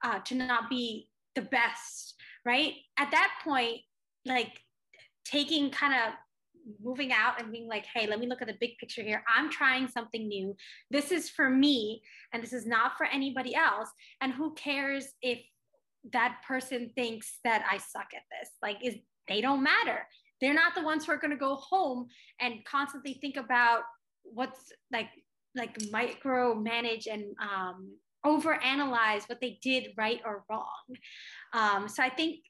[0.05, 2.75] uh, to not be the best, right?
[2.99, 3.79] At that point,
[4.27, 4.61] like
[5.25, 6.15] taking kind of
[6.83, 9.25] moving out and being like, hey, let me look at the big picture here.
[9.35, 10.55] I'm trying something new.
[10.91, 13.89] This is for me, and this is not for anybody else.
[14.21, 15.41] And who cares if
[16.13, 18.51] that person thinks that I suck at this?
[18.63, 18.97] Like, is
[19.29, 20.07] they don't matter
[20.41, 22.07] they're not the ones who are going to go home
[22.41, 23.83] and constantly think about
[24.23, 25.09] what's like
[25.55, 27.93] like micro manage and um,
[28.25, 30.67] over analyze what they did right or wrong.
[31.53, 32.41] Um, so i think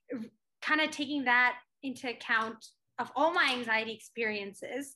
[0.61, 2.65] kind of taking that into account
[2.99, 4.95] of all my anxiety experiences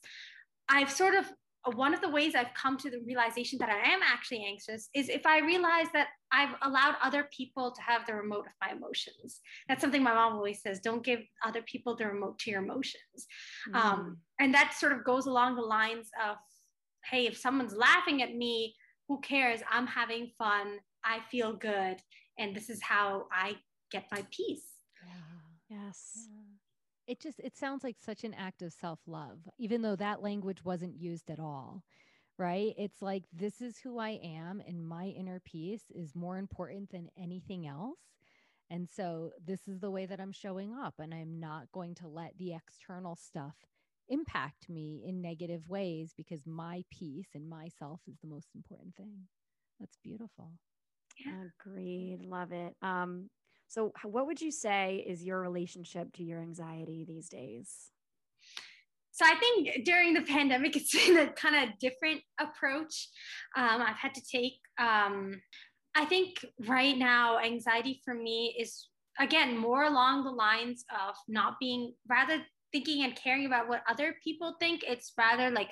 [0.69, 1.25] i've sort of
[1.73, 5.09] one of the ways I've come to the realization that I am actually anxious is
[5.09, 9.41] if I realize that I've allowed other people to have the remote of my emotions.
[9.67, 13.27] That's something my mom always says don't give other people the remote to your emotions.
[13.73, 13.75] Mm.
[13.75, 16.37] Um, and that sort of goes along the lines of
[17.09, 18.75] hey, if someone's laughing at me,
[19.07, 19.61] who cares?
[19.69, 20.79] I'm having fun.
[21.03, 21.97] I feel good.
[22.39, 23.55] And this is how I
[23.91, 24.65] get my peace.
[25.05, 25.77] Yeah.
[25.77, 26.27] Yes.
[26.31, 26.44] Yeah
[27.07, 30.95] it just it sounds like such an act of self-love even though that language wasn't
[30.99, 31.83] used at all
[32.37, 32.73] right?
[32.77, 37.09] It's like this is who i am and my inner peace is more important than
[37.17, 37.99] anything else
[38.69, 42.07] and so this is the way that i'm showing up and i'm not going to
[42.07, 43.55] let the external stuff
[44.09, 49.27] impact me in negative ways because my peace and myself is the most important thing.
[49.79, 50.51] That's beautiful.
[51.25, 52.19] Agreed.
[52.21, 52.75] Love it.
[52.81, 53.29] Um
[53.67, 57.91] so, what would you say is your relationship to your anxiety these days?
[59.11, 63.09] So, I think during the pandemic, it's been a kind of different approach
[63.55, 64.59] um, I've had to take.
[64.79, 65.41] Um,
[65.95, 71.55] I think right now, anxiety for me is again more along the lines of not
[71.59, 74.83] being rather thinking and caring about what other people think.
[74.85, 75.69] It's rather like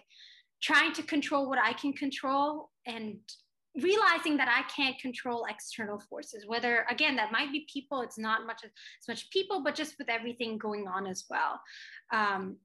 [0.61, 3.19] trying to control what I can control and
[3.81, 8.45] realizing that I can't control external forces, whether again that might be people, it's not
[8.45, 8.71] much as
[9.07, 11.59] much people, but just with everything going on as well.
[12.11, 12.57] Um,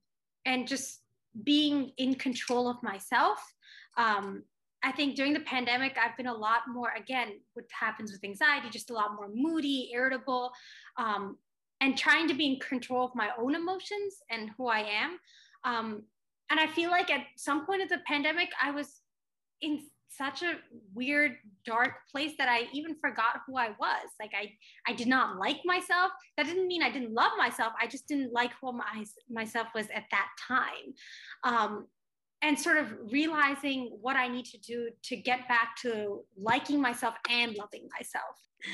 [0.45, 1.01] and just
[1.43, 3.39] being in control of myself.
[3.97, 4.43] Um,
[4.81, 8.69] I think during the pandemic, I've been a lot more, again, what happens with anxiety,
[8.69, 10.51] just a lot more moody, irritable,
[10.97, 11.37] um,
[11.81, 15.19] and trying to be in control of my own emotions and who I am.
[15.65, 16.03] Um,
[16.49, 19.01] and I feel like at some point of the pandemic, I was
[19.61, 20.55] in such a
[20.93, 24.07] weird dark place that i even forgot who i was.
[24.19, 24.51] Like i
[24.87, 26.11] i did not like myself.
[26.37, 27.73] That didn't mean i didn't love myself.
[27.81, 30.93] I just didn't like who my, myself was at that time.
[31.43, 31.87] Um
[32.41, 37.15] and sort of realizing what I need to do to get back to liking myself
[37.29, 38.35] and loving myself.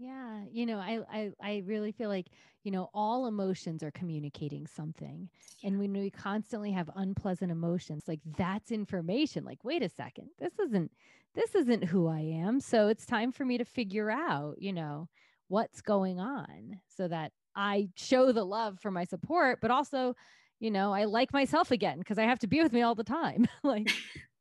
[0.00, 2.28] Yeah, you know, I I I really feel like,
[2.68, 5.26] you know, all emotions are communicating something.
[5.64, 9.42] And when we constantly have unpleasant emotions, like that's information.
[9.42, 10.28] Like, wait a second.
[10.38, 10.92] This isn't
[11.34, 12.60] this isn't who I am.
[12.60, 15.08] So it's time for me to figure out, you know,
[15.48, 20.14] what's going on so that I show the love for my support, but also
[20.60, 23.02] you know, I like myself again because I have to be with me all the
[23.02, 23.46] time.
[23.62, 23.90] like,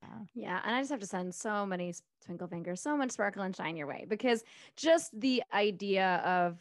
[0.02, 0.20] yeah.
[0.34, 0.62] yeah.
[0.66, 1.94] And I just have to send so many
[2.26, 4.44] twinkle fingers, so much sparkle and shine your way because
[4.76, 6.58] just the idea of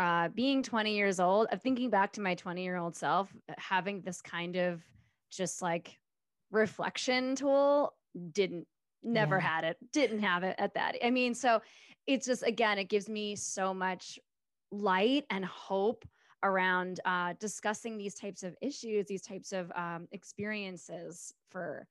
[0.00, 3.54] uh, being 20 years old, of thinking back to my 20 year old self, uh,
[3.58, 4.82] having this kind of
[5.30, 5.98] just like
[6.50, 7.94] reflection tool
[8.32, 8.66] didn't
[9.02, 9.42] never yeah.
[9.42, 11.62] had it didn't have it at that i mean so
[12.06, 14.18] it's just again it gives me so much
[14.72, 16.04] light and hope
[16.42, 21.86] around uh, discussing these types of issues, these types of um, experiences for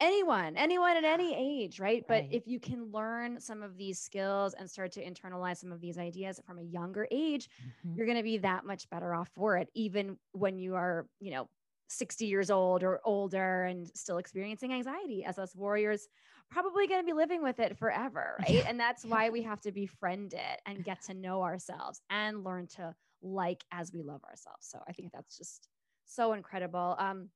[0.00, 2.04] anyone, anyone at any age, right?
[2.08, 2.28] right?
[2.28, 5.80] But if you can learn some of these skills and start to internalize some of
[5.80, 7.96] these ideas from a younger age, mm-hmm.
[7.96, 11.30] you're going to be that much better off for it, even when you are, you
[11.30, 11.48] know,
[11.88, 16.06] 60 years old or older and still experiencing anxiety as us warriors
[16.48, 19.72] probably going to be living with it forever right and that's why we have to
[19.72, 24.66] befriend it and get to know ourselves and learn to like as we love ourselves.
[24.66, 25.68] So I think that's just
[26.06, 26.96] so incredible.
[26.98, 27.28] Um,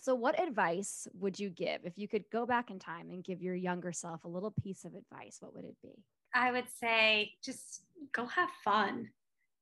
[0.00, 3.42] so, what advice would you give if you could go back in time and give
[3.42, 5.38] your younger self a little piece of advice?
[5.40, 6.04] What would it be?
[6.34, 7.82] I would say just
[8.12, 9.08] go have fun.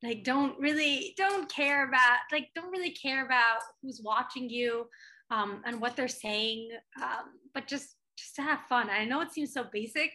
[0.03, 4.87] Like, don't really, don't care about, like, don't really care about who's watching you
[5.31, 6.69] um, and what they're saying,
[7.03, 8.91] um, but just, just to have fun.
[8.91, 10.11] I know it seems so basic,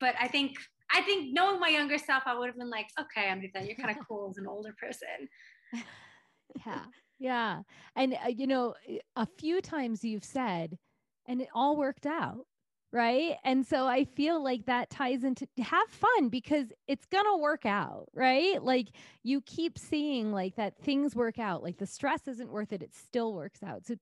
[0.00, 0.56] but I think
[0.94, 3.96] I think knowing my younger self, I would have been like, okay, Amrita, you're kind
[3.96, 5.28] of cool as an older person.
[6.66, 6.84] yeah.
[7.22, 7.62] Yeah.
[7.94, 8.74] And, uh, you know,
[9.14, 10.76] a few times you've said,
[11.26, 12.46] and it all worked out.
[12.92, 13.36] Right.
[13.42, 17.64] And so I feel like that ties into have fun because it's going to work
[17.64, 18.08] out.
[18.12, 18.62] Right.
[18.62, 18.88] Like
[19.22, 21.62] you keep seeing like that things work out.
[21.62, 22.82] Like the stress isn't worth it.
[22.82, 23.86] It still works out.
[23.86, 23.94] So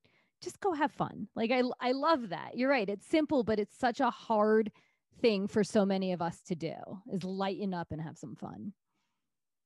[0.42, 1.28] just go have fun.
[1.36, 2.56] Like I, I love that.
[2.56, 2.88] You're right.
[2.88, 4.72] It's simple, but it's such a hard
[5.20, 6.74] thing for so many of us to do
[7.12, 8.72] is lighten up and have some fun.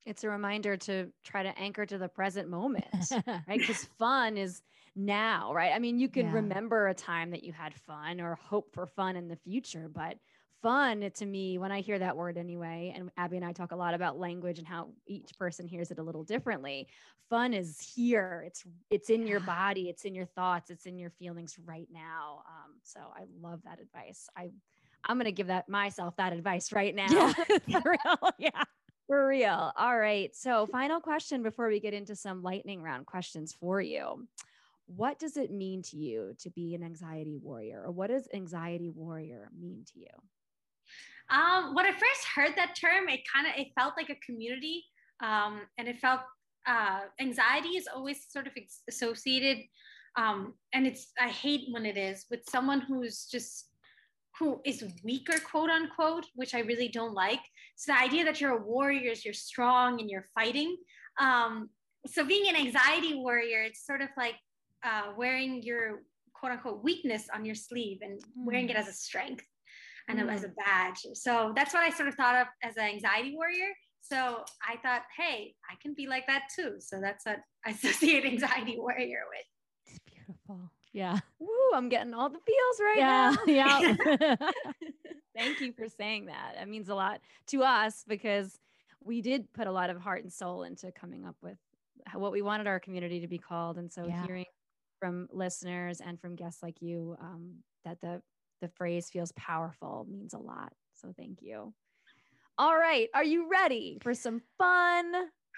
[0.07, 2.87] It's a reminder to try to anchor to the present moment,
[3.27, 3.59] right?
[3.59, 4.62] Because fun is
[4.97, 5.73] now, right?
[5.75, 6.33] I mean, you can yeah.
[6.35, 10.19] remember a time that you had fun or hope for fun in the future, but
[10.64, 13.77] fun to me, when I hear that word anyway, and Abby and I talk a
[13.77, 16.88] lot about language and how each person hears it a little differently.
[17.29, 18.45] Fun is here.
[18.47, 19.88] It's it's in your body.
[19.90, 20.71] It's in your thoughts.
[20.71, 22.45] It's in your feelings right now.
[22.49, 24.29] Um, so I love that advice.
[24.37, 24.51] I
[25.07, 27.09] I'm going to give that myself that advice right now.
[27.11, 27.33] Yeah,
[27.83, 28.33] for real.
[28.38, 28.62] Yeah.
[29.07, 29.73] For real.
[29.77, 30.35] All right.
[30.35, 34.27] So, final question before we get into some lightning round questions for you.
[34.87, 38.90] What does it mean to you to be an anxiety warrior, or what does anxiety
[38.90, 40.07] warrior mean to you?
[41.31, 44.85] Um, when I first heard that term, it kind of it felt like a community,
[45.23, 46.21] um, and it felt
[46.67, 48.53] uh, anxiety is always sort of
[48.88, 49.59] associated,
[50.17, 53.71] um, and it's I hate when it is with someone who's just
[54.38, 57.40] who is weaker, quote unquote, which I really don't like.
[57.77, 60.77] So the idea that you're a warrior is you're strong and you're fighting.
[61.20, 61.70] Um,
[62.07, 64.35] so being an anxiety warrior, it's sort of like
[64.85, 66.03] uh, wearing your
[66.35, 68.44] quote unquote weakness on your sleeve and mm.
[68.44, 69.44] wearing it as a strength
[70.09, 70.33] and mm.
[70.33, 71.07] as a badge.
[71.14, 73.68] So that's what I sort of thought of as an anxiety warrior.
[74.03, 76.75] So I thought, hey, I can be like that too.
[76.81, 79.47] So that's what I associate anxiety warrior with.
[80.94, 81.18] Yeah.
[81.40, 83.96] Woo, I'm getting all the feels right yeah, now.
[84.26, 84.37] Yeah.
[85.37, 86.54] Thank you for saying that.
[86.57, 88.59] That means a lot to us because
[89.02, 91.59] we did put a lot of heart and soul into coming up with
[92.14, 93.76] what we wanted our community to be called.
[93.76, 94.24] And so yeah.
[94.24, 94.44] hearing
[95.00, 98.22] from listeners and from guests like you um, that the
[98.61, 100.72] the phrase feels powerful means a lot.
[100.94, 101.74] So thank you.
[102.57, 103.09] All right.
[103.12, 105.12] Are you ready for some fun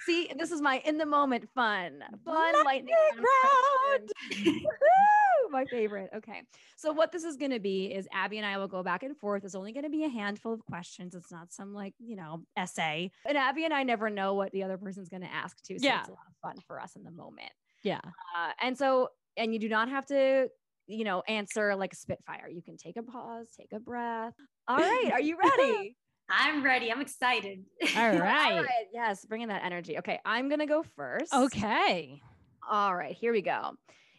[0.05, 4.11] See, this is my in the moment fun, fun lightning, round.
[5.51, 6.11] my favorite.
[6.17, 6.43] Okay.
[6.77, 9.17] So what this is going to be is Abby and I will go back and
[9.17, 9.45] forth.
[9.45, 11.15] It's only going to be a handful of questions.
[11.15, 13.11] It's not some like, you know, essay.
[13.27, 15.79] And Abby and I never know what the other person's going to ask to.
[15.79, 16.01] So yeah.
[16.01, 17.53] it's a lot of fun for us in the moment.
[17.83, 18.01] Yeah.
[18.05, 20.49] Uh, and so, and you do not have to,
[20.87, 22.49] you know, answer like a spitfire.
[22.49, 24.35] You can take a pause, take a breath.
[24.69, 25.11] All right.
[25.13, 25.97] Are you ready?
[26.29, 26.91] I'm ready.
[26.91, 27.65] I'm excited.
[27.97, 28.53] All right.
[28.53, 28.87] All right.
[28.93, 29.99] Yes, bringing that energy.
[29.99, 31.33] Okay, I'm going to go first.
[31.33, 32.21] Okay.
[32.69, 33.73] All right, here we go.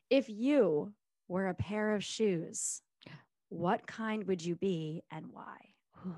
[0.10, 0.94] If you
[1.28, 2.82] were a pair of shoes,
[3.50, 5.58] what kind would you be and why?
[6.06, 6.14] Ooh.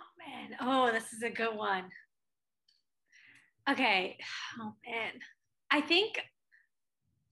[0.00, 0.56] Oh man.
[0.60, 1.84] Oh, this is a good one.
[3.70, 4.16] Okay.
[4.60, 5.12] Oh man.
[5.70, 6.20] I think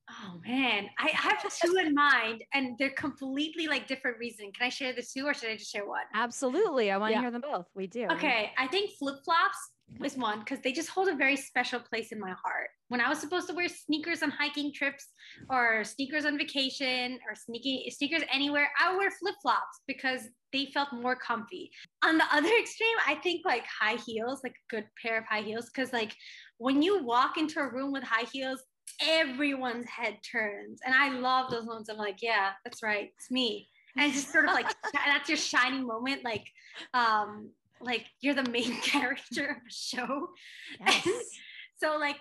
[0.09, 4.53] Oh man, I have two in mind, and they're completely like different reasons.
[4.57, 6.05] Can I share the two, or should I just share one?
[6.14, 7.66] Absolutely, I want to hear them both.
[7.74, 8.07] We do.
[8.12, 9.59] Okay, I think flip flops
[10.05, 12.68] is one because they just hold a very special place in my heart.
[12.89, 15.07] When I was supposed to wear sneakers on hiking trips,
[15.49, 20.22] or sneakers on vacation, or sneaky sneakers anywhere, I would wear flip flops because
[20.53, 21.70] they felt more comfy.
[22.05, 25.43] On the other extreme, I think like high heels, like a good pair of high
[25.43, 26.14] heels, because like
[26.59, 28.62] when you walk into a room with high heels,
[29.03, 31.89] everyone's head turns, and I love those moments.
[31.89, 33.68] I'm like, yeah, that's right, it's me.
[33.97, 36.45] And it's just sort of like that's your shining moment, like
[36.95, 37.51] um
[37.81, 40.29] like you're the main character of a show.
[40.81, 41.09] Yes.
[41.77, 42.18] so like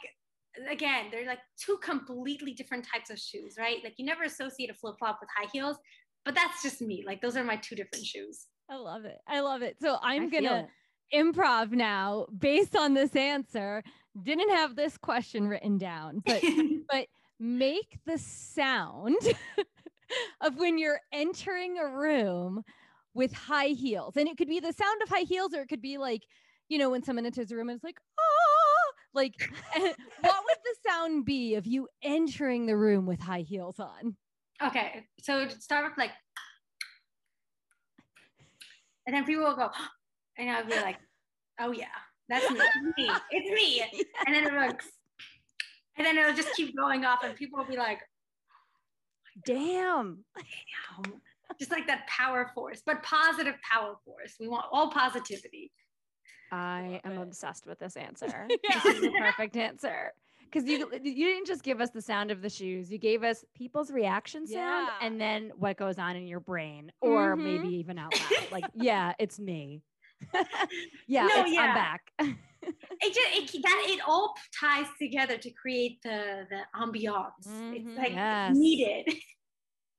[0.70, 3.78] again, they're like two completely different types of shoes, right?
[3.84, 5.78] Like you never associate a flip flop with high heels,
[6.24, 7.04] but that's just me.
[7.06, 8.48] Like those are my two different shoes.
[8.70, 9.18] I love it.
[9.28, 9.78] I love it.
[9.82, 10.68] So I'm I gonna
[11.14, 13.84] improv now based on this answer.
[14.22, 16.42] Didn't have this question written down, but
[16.90, 17.08] but
[17.40, 19.18] make the sound
[20.42, 22.64] of when you're entering a room
[23.16, 24.18] with high heels.
[24.18, 26.24] And it could be the sound of high heels, or it could be like,
[26.70, 29.34] you know, when someone enters a room and it's like, ah, like
[29.74, 34.16] what would the sound be of you entering the room with high heels on?
[34.64, 36.12] okay, so start with like,
[39.08, 39.70] and then people will go,
[40.38, 40.98] and I'll be like,
[41.60, 41.86] oh yeah,
[42.30, 44.82] that's me, it's me, it's me, and then it'll like,
[45.98, 48.00] and then it'll just keep going off, and people will be like,
[49.46, 50.24] Damn.
[50.96, 51.22] "Damn."
[51.60, 54.36] Just like that power force, but positive power force.
[54.40, 55.72] We want all positivity.
[56.52, 57.22] I am it.
[57.22, 58.48] obsessed with this answer.
[58.50, 58.80] Yeah.
[58.84, 60.12] This is the perfect answer.
[60.44, 63.44] Because you you didn't just give us the sound of the shoes, you gave us
[63.56, 65.06] people's reaction sound Yeah.
[65.08, 67.44] and then what goes on in your brain, or Mhm.
[67.44, 68.52] maybe even out loud.
[68.52, 69.82] Like, yeah, it's me.
[71.08, 71.62] yeah, No, it's, yeah.
[71.62, 72.12] I'm back.
[72.22, 77.48] it just it, that it all ties together to create the the ambiance.
[77.48, 77.76] Mhm.
[77.76, 78.56] It's like Yes.
[78.56, 79.14] needed.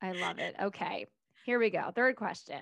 [0.01, 0.55] I love it.
[0.63, 1.07] Okay,
[1.47, 1.93] here we go.
[1.95, 2.59] Third question.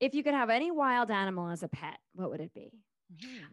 [0.00, 2.72] If you could have any wild animal as a pet, what would it be?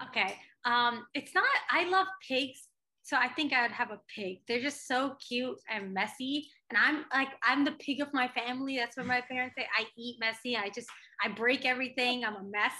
[0.09, 0.35] Okay.
[0.65, 1.45] Um, it's not.
[1.71, 2.67] I love pigs,
[3.03, 4.39] so I think I would have a pig.
[4.47, 8.77] They're just so cute and messy, and I'm like I'm the pig of my family.
[8.77, 9.67] That's what my parents say.
[9.77, 10.57] I eat messy.
[10.57, 10.87] I just
[11.23, 12.25] I break everything.
[12.25, 12.73] I'm a mess.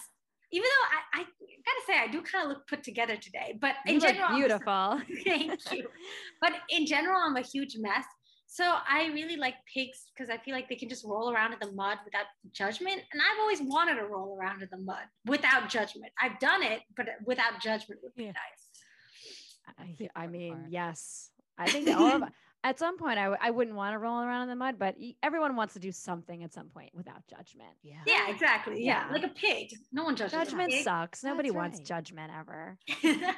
[0.52, 3.76] Even though I, I gotta say I do kind of look put together today, but
[3.86, 5.02] in You general, just- beautiful.
[5.24, 5.88] Thank you.
[6.42, 8.06] But in general, I'm a huge mess.
[8.52, 11.60] So I really like pigs because I feel like they can just roll around in
[11.62, 13.00] the mud without judgment.
[13.14, 16.12] And I've always wanted to roll around in the mud without judgment.
[16.20, 18.32] I've done it, but without judgment would be Yeah.
[18.32, 20.10] nice.
[20.16, 20.66] I, I mean, part.
[20.72, 21.30] yes.
[21.60, 22.24] I think all of
[22.64, 24.96] at some point I w- I wouldn't want to roll around in the mud, but
[25.22, 27.70] everyone wants to do something at some point without judgment.
[27.84, 28.00] Yeah.
[28.08, 28.84] Yeah, exactly.
[28.84, 29.06] Yeah.
[29.08, 29.14] Yeah.
[29.14, 29.70] Like a pig.
[29.94, 30.34] No one judges.
[30.34, 30.84] a Judgment pig.
[30.84, 31.24] sucks.
[31.24, 31.86] Nobody That's wants right.
[31.86, 32.80] judgment ever.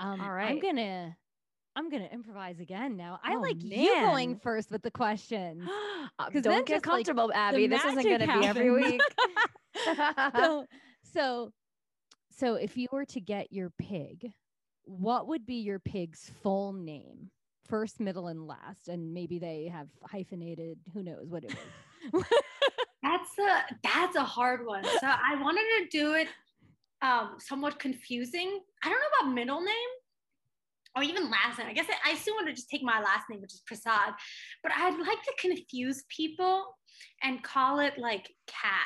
[0.00, 1.14] Um, All I'm gonna
[1.76, 3.20] I'm gonna improvise again now.
[3.22, 5.68] I Oh, like you going first with the questions.
[6.18, 7.66] Uh, 'Cause then Don't get just, like, comfortable, Abby.
[7.66, 9.00] This isn't going to be every week.
[10.36, 10.66] so,
[11.02, 11.52] so,
[12.30, 14.32] so if you were to get your pig,
[14.84, 17.30] what would be your pig's full name?
[17.66, 20.78] First, middle, and last, and maybe they have hyphenated.
[20.92, 21.52] Who knows what it
[22.12, 22.24] is?
[23.02, 24.84] That's a that's a hard one.
[24.84, 26.28] So I wanted to do it
[27.02, 28.60] um, somewhat confusing.
[28.82, 29.90] I don't know about middle name
[30.96, 31.68] or even last name.
[31.68, 34.14] I guess I, I still want to just take my last name, which is Prasad.
[34.62, 36.76] But I'd like to confuse people
[37.22, 38.76] and call it like cat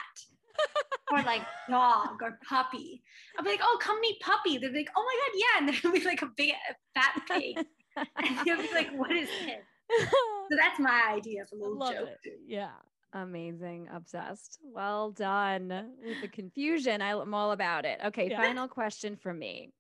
[1.13, 3.03] or like dog or puppy.
[3.37, 4.59] I'll be like, oh, come meet puppy.
[4.59, 6.53] They're like, oh my god, yeah, and then it'll be like a big
[6.95, 10.09] fat pig, and they'll be like, what is this?
[10.51, 12.09] So that's my idea for a little Love joke.
[12.25, 12.39] it.
[12.47, 12.73] Yeah.
[13.15, 13.89] Amazing.
[13.91, 14.59] Obsessed.
[14.63, 15.69] Well done
[16.05, 17.01] with the confusion.
[17.01, 17.99] I'm all about it.
[18.05, 18.29] Okay.
[18.29, 18.43] Yeah.
[18.43, 19.71] Final question for me.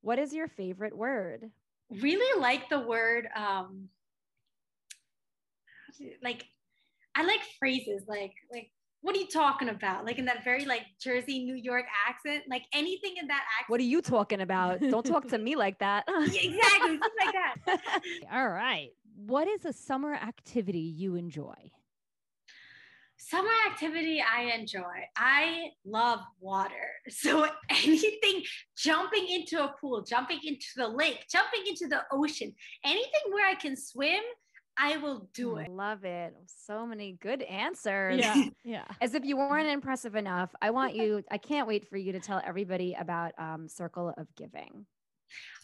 [0.00, 1.50] What is your favorite word?
[1.90, 3.88] Really like the word um
[6.22, 6.44] like
[7.14, 8.70] i like phrases like like
[9.02, 12.62] what are you talking about like in that very like jersey new york accent like
[12.72, 14.80] anything in that accent What are you talking about?
[14.80, 16.04] Don't talk to me like that.
[16.24, 17.54] Exactly like that
[18.32, 18.90] All right.
[19.16, 21.70] What is a summer activity you enjoy?
[23.16, 24.82] Summer activity i enjoy
[25.16, 26.72] i love water
[27.08, 28.42] so anything
[28.76, 32.52] jumping into a pool jumping into the lake jumping into the ocean
[32.84, 34.22] anything where i can swim
[34.76, 36.34] i will do it Love it.
[36.46, 38.20] So many good answers.
[38.20, 38.44] Yeah.
[38.64, 38.84] yeah.
[39.00, 42.20] As if you weren't impressive enough, I want you, I can't wait for you to
[42.20, 44.86] tell everybody about um, Circle of Giving.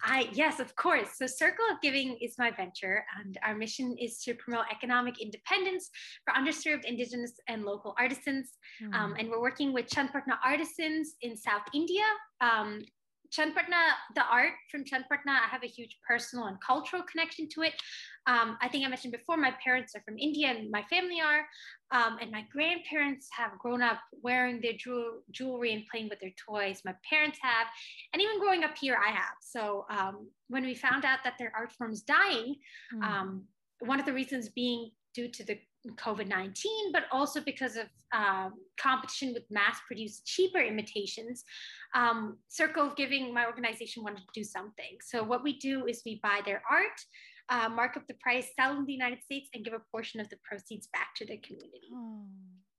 [0.02, 1.10] I yes, of course.
[1.16, 5.90] So Circle of Giving is my venture, and our mission is to promote economic independence
[6.24, 8.58] for underserved Indigenous and local artisans.
[8.78, 8.94] Hmm.
[8.94, 12.04] Um, and we're working with Channapatna artisans in South India
[12.40, 12.82] um,
[13.32, 17.74] Channapatna, the art from Channapatna, I have a huge personal and cultural connection to it.
[18.26, 21.46] Um, I think I mentioned before, my parents are from India and my family are.
[21.92, 26.32] Um, and my grandparents have grown up wearing their jewel- jewelry and playing with their
[26.44, 26.82] toys.
[26.84, 27.66] My parents have.
[28.12, 29.36] And even growing up here, I have.
[29.40, 32.56] So um, when we found out that their art form is dying,
[32.94, 33.40] mm.
[33.80, 35.58] one of the reasons being due to the
[35.88, 41.44] COVID 19, but also because of um, competition with mass produced cheaper imitations.
[41.94, 44.98] Um, Circle of Giving, my organization, wanted to do something.
[45.00, 47.00] So, what we do is we buy their art,
[47.48, 50.28] uh, mark up the price, sell in the United States, and give a portion of
[50.28, 51.88] the proceeds back to the community.
[51.92, 52.24] Oh.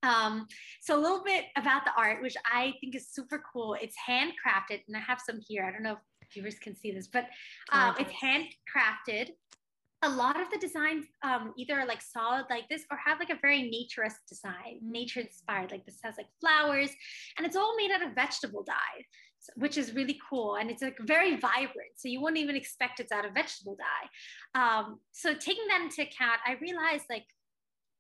[0.04, 0.48] Um,
[0.82, 3.76] so, a little bit about the art, which I think is super cool.
[3.82, 5.66] It's handcrafted, and I have some here.
[5.66, 7.28] I don't know if viewers can see this, but
[7.72, 9.32] um, it's handcrafted
[10.04, 13.30] a lot of the designs um, either are like solid like this or have like
[13.30, 14.92] a very naturist design, mm-hmm.
[14.92, 15.72] nature inspired.
[15.72, 16.90] Like this has like flowers,
[17.38, 19.06] and it's all made out of vegetable dye,
[19.56, 20.56] which is really cool.
[20.56, 24.60] And it's like very vibrant, so you wouldn't even expect it's out of vegetable dye.
[24.60, 27.26] Um, so taking that into account, I realized like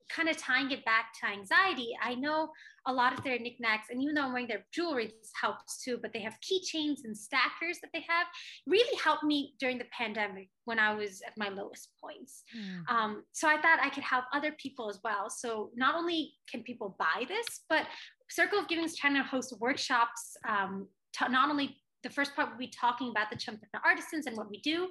[0.09, 2.49] kind of tying it back to anxiety, I know
[2.87, 5.99] a lot of their knickknacks, and even though I'm wearing their jewelry, this helps too,
[6.01, 8.27] but they have keychains and stackers that they have
[8.65, 12.43] really helped me during the pandemic when I was at my lowest points.
[12.57, 12.93] Mm.
[12.93, 15.29] Um, so I thought I could help other people as well.
[15.29, 17.85] So not only can people buy this, but
[18.29, 20.37] Circle of Giving is trying to host workshops.
[20.47, 20.87] Um,
[21.29, 24.59] not only the first part will be talking about the Channapatna artisans and what we
[24.61, 24.89] do,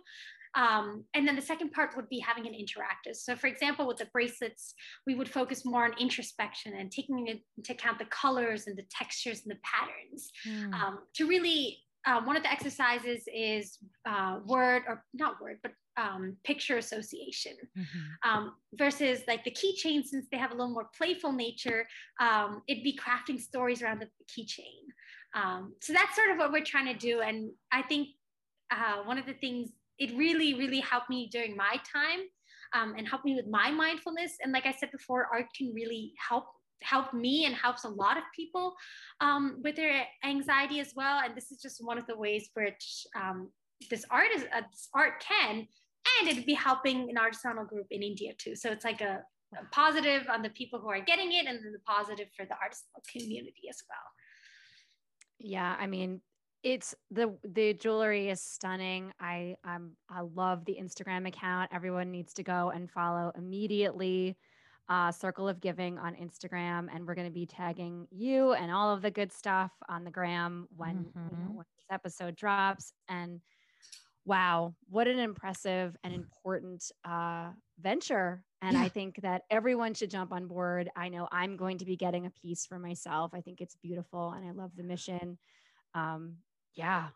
[0.55, 3.17] um, and then the second part would be having an interactive.
[3.17, 4.75] So, for example, with the bracelets,
[5.07, 9.43] we would focus more on introspection and taking into account the colors and the textures
[9.45, 10.73] and the patterns mm.
[10.75, 11.79] um, to really.
[12.07, 13.77] Uh, one of the exercises is
[14.09, 18.31] uh, word or not word, but um, picture association mm-hmm.
[18.31, 21.87] um, versus like the keychain, since they have a little more playful nature,
[22.19, 24.89] um, it'd be crafting stories around the keychain.
[25.35, 27.21] Um, so that's sort of what we're trying to do.
[27.21, 28.09] And I think
[28.71, 29.71] uh, one of the things
[30.01, 32.21] it really, really helped me during my time
[32.75, 34.33] um, and helped me with my mindfulness.
[34.43, 36.47] And like I said before, art can really help
[36.83, 38.75] help me and helps a lot of people
[39.21, 41.21] um, with their anxiety as well.
[41.23, 43.51] And this is just one of the ways which um,
[43.91, 45.67] this art is uh, this art can,
[46.21, 48.57] and it'd be helping an artisanal group in India too.
[48.57, 49.23] So it's like a,
[49.55, 52.55] a positive on the people who are getting it, and then the positive for the
[52.55, 54.09] artisanal community as well.
[55.39, 56.21] Yeah, I mean,
[56.63, 59.13] it's the the jewelry is stunning.
[59.19, 61.71] I I'm I love the Instagram account.
[61.73, 64.37] Everyone needs to go and follow immediately.
[64.89, 68.93] Uh, Circle of Giving on Instagram, and we're going to be tagging you and all
[68.93, 71.19] of the good stuff on the gram when mm-hmm.
[71.19, 71.57] you know, mm-hmm.
[71.59, 72.93] when this episode drops.
[73.09, 73.41] And
[74.25, 77.51] wow, what an impressive and important uh,
[77.81, 78.43] venture!
[78.63, 78.83] And yeah.
[78.83, 80.91] I think that everyone should jump on board.
[80.97, 83.31] I know I'm going to be getting a piece for myself.
[83.33, 85.39] I think it's beautiful, and I love the mission.
[85.95, 86.35] Um,
[86.75, 87.09] yeah.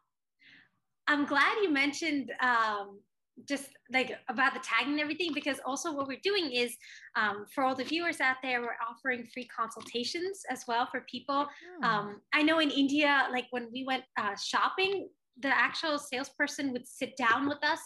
[1.06, 3.00] I'm glad you mentioned um,
[3.48, 6.76] just like about the tagging and everything because also what we're doing is
[7.16, 11.46] um, for all the viewers out there we're offering free consultations as well for people
[11.82, 11.86] oh.
[11.86, 15.08] um, i know in india like when we went uh, shopping
[15.40, 17.80] the actual salesperson would sit down with us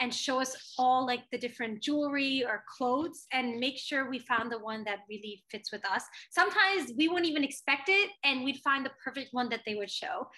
[0.00, 4.50] and show us all like the different jewelry or clothes and make sure we found
[4.52, 6.04] the one that really fits with us.
[6.30, 9.90] Sometimes we wouldn't even expect it and we'd find the perfect one that they would
[9.90, 10.28] show.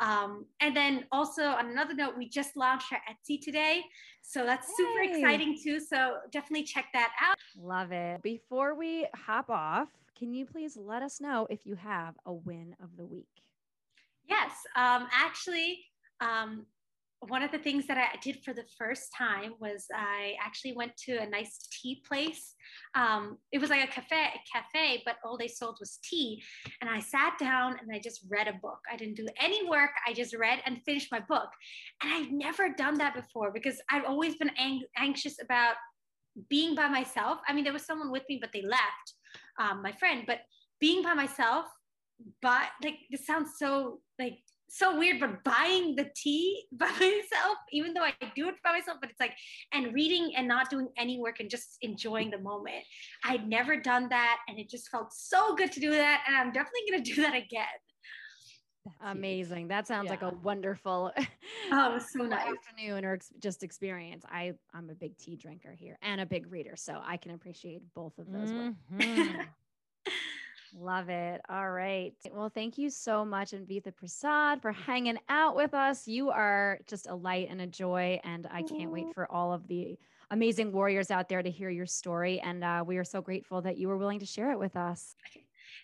[0.00, 3.82] Um, and then also on another note, we just launched our Etsy today.
[4.22, 4.74] So that's Yay.
[4.76, 5.80] super exciting too.
[5.80, 7.36] So definitely check that out.
[7.56, 8.22] Love it.
[8.22, 12.76] Before we hop off, can you please let us know if you have a win
[12.82, 13.26] of the week?
[14.28, 15.80] Yes, um, actually,
[16.22, 16.66] um,
[17.28, 20.96] one of the things that I did for the first time was I actually went
[21.04, 22.54] to a nice tea place.
[22.96, 26.42] Um, it was like a cafe, a cafe, but all they sold was tea.
[26.80, 28.80] And I sat down and I just read a book.
[28.92, 29.90] I didn't do any work.
[30.06, 31.48] I just read and finished my book.
[32.02, 35.76] And I've never done that before because I've always been ang- anxious about
[36.48, 37.38] being by myself.
[37.46, 39.14] I mean, there was someone with me, but they left,
[39.60, 40.24] um, my friend.
[40.26, 40.40] But
[40.80, 41.66] being by myself,
[42.40, 44.38] but like this sounds so like
[44.72, 48.98] so weird, but buying the tea by myself, even though I do it by myself,
[49.00, 49.34] but it's like,
[49.72, 52.82] and reading and not doing any work and just enjoying the moment.
[53.22, 54.38] I'd never done that.
[54.48, 56.24] And it just felt so good to do that.
[56.26, 57.66] And I'm definitely going to do that again.
[58.84, 59.68] That's Amazing.
[59.68, 60.12] That sounds yeah.
[60.12, 61.12] like a wonderful
[61.72, 62.48] oh, so nice.
[62.48, 64.24] afternoon or ex- just experience.
[64.28, 67.82] I, I'm a big tea drinker here and a big reader, so I can appreciate
[67.94, 68.50] both of those.
[68.50, 69.40] Mm-hmm.
[70.74, 71.40] Love it.
[71.48, 72.14] All right.
[72.32, 76.08] Well, thank you so much, Anvita Prasad, for hanging out with us.
[76.08, 79.68] You are just a light and a joy, and I can't wait for all of
[79.68, 79.98] the
[80.30, 82.40] amazing warriors out there to hear your story.
[82.40, 85.14] And uh, we are so grateful that you were willing to share it with us.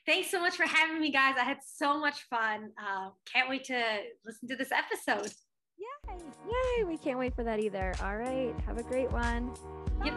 [0.07, 1.35] Thanks so much for having me, guys.
[1.39, 2.71] I had so much fun.
[2.79, 3.83] Uh, can't wait to
[4.25, 5.33] listen to this episode.
[5.77, 6.17] Yay!
[6.47, 6.85] Yay!
[6.85, 7.93] We can't wait for that either.
[8.03, 8.55] All right.
[8.67, 9.53] Have a great one.
[10.03, 10.15] Yep.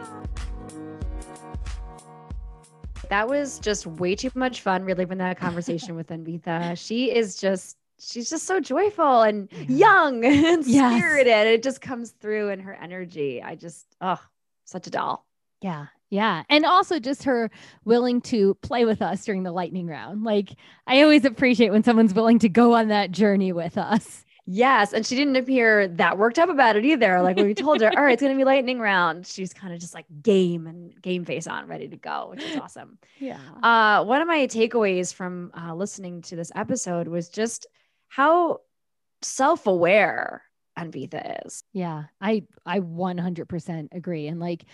[3.12, 6.78] That was just way too much fun reliving that conversation with Anvita.
[6.82, 10.96] She is just she's just so joyful and young and yes.
[10.96, 11.46] spirited.
[11.46, 13.42] It just comes through in her energy.
[13.42, 14.18] I just, oh,
[14.64, 15.26] such a doll.
[15.60, 15.88] Yeah.
[16.08, 16.44] Yeah.
[16.48, 17.50] And also just her
[17.84, 20.24] willing to play with us during the lightning round.
[20.24, 20.48] Like,
[20.86, 24.21] I always appreciate when someone's willing to go on that journey with us.
[24.44, 24.92] Yes.
[24.92, 27.22] And she didn't appear that worked up about it either.
[27.22, 29.72] Like when we told her, all right, it's going to be lightning round, she's kind
[29.72, 32.98] of just like game and game face on, ready to go, which is awesome.
[33.18, 33.38] Yeah.
[33.62, 37.66] Uh, one of my takeaways from uh, listening to this episode was just
[38.08, 38.60] how
[39.22, 40.42] self-aware
[40.76, 41.62] Anvita is.
[41.72, 44.64] Yeah, I I 100% agree and like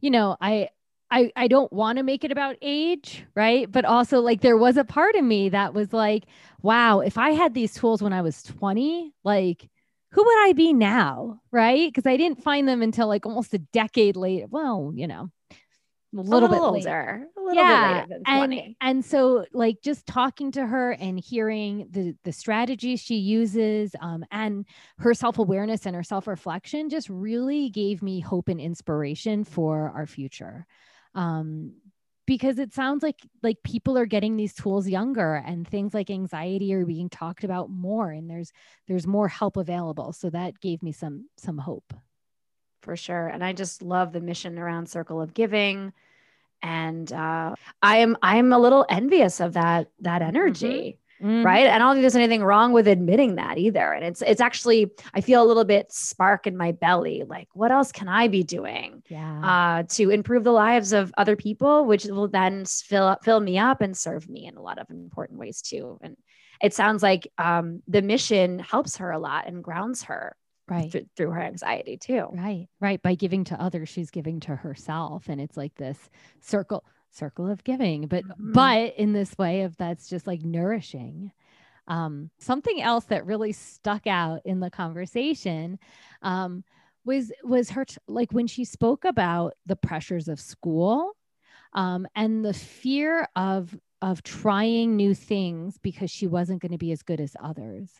[0.00, 0.68] you know, I
[1.10, 3.70] I I don't want to make it about age, right?
[3.70, 6.24] But also like there was a part of me that was like,
[6.62, 9.68] wow, if I had these tools when I was 20, like
[10.12, 11.92] who would I be now, right?
[11.92, 14.46] Because I didn't find them until like almost a decade later.
[14.48, 15.30] Well, you know,
[16.16, 18.00] a little, a little bit older, a little yeah.
[18.06, 18.60] bit later than 20.
[18.60, 23.94] And, and so like just talking to her and hearing the the strategies she uses
[24.00, 24.66] um, and
[24.98, 30.66] her self-awareness and her self-reflection just really gave me hope and inspiration for our future.
[31.18, 31.74] Um,
[32.26, 36.74] because it sounds like like people are getting these tools younger and things like anxiety
[36.74, 38.52] are being talked about more and there's
[38.86, 41.94] there's more help available so that gave me some some hope
[42.82, 43.28] for sure.
[43.28, 45.92] And I just love the mission around Circle of Giving.
[46.62, 50.36] And uh, I am I am a little envious of that that mm-hmm.
[50.36, 50.98] energy.
[51.22, 51.44] Mm-hmm.
[51.44, 51.66] Right.
[51.66, 53.92] I don't think there's anything wrong with admitting that either.
[53.92, 57.24] And it's it's actually I feel a little bit spark in my belly.
[57.26, 59.40] Like, what else can I be doing yeah.
[59.80, 63.58] uh, to improve the lives of other people, which will then fill up fill me
[63.58, 65.98] up and serve me in a lot of important ways too.
[66.02, 66.16] And
[66.62, 70.36] it sounds like um, the mission helps her a lot and grounds her
[70.68, 74.54] right th- through her anxiety too right right by giving to others she's giving to
[74.54, 75.98] herself and it's like this
[76.40, 78.52] circle circle of giving but mm-hmm.
[78.52, 81.32] but in this way of that's just like nourishing
[81.88, 85.78] um, something else that really stuck out in the conversation
[86.22, 86.62] um,
[87.04, 91.16] was was her t- like when she spoke about the pressures of school
[91.72, 96.92] um, and the fear of of trying new things because she wasn't going to be
[96.92, 97.90] as good as others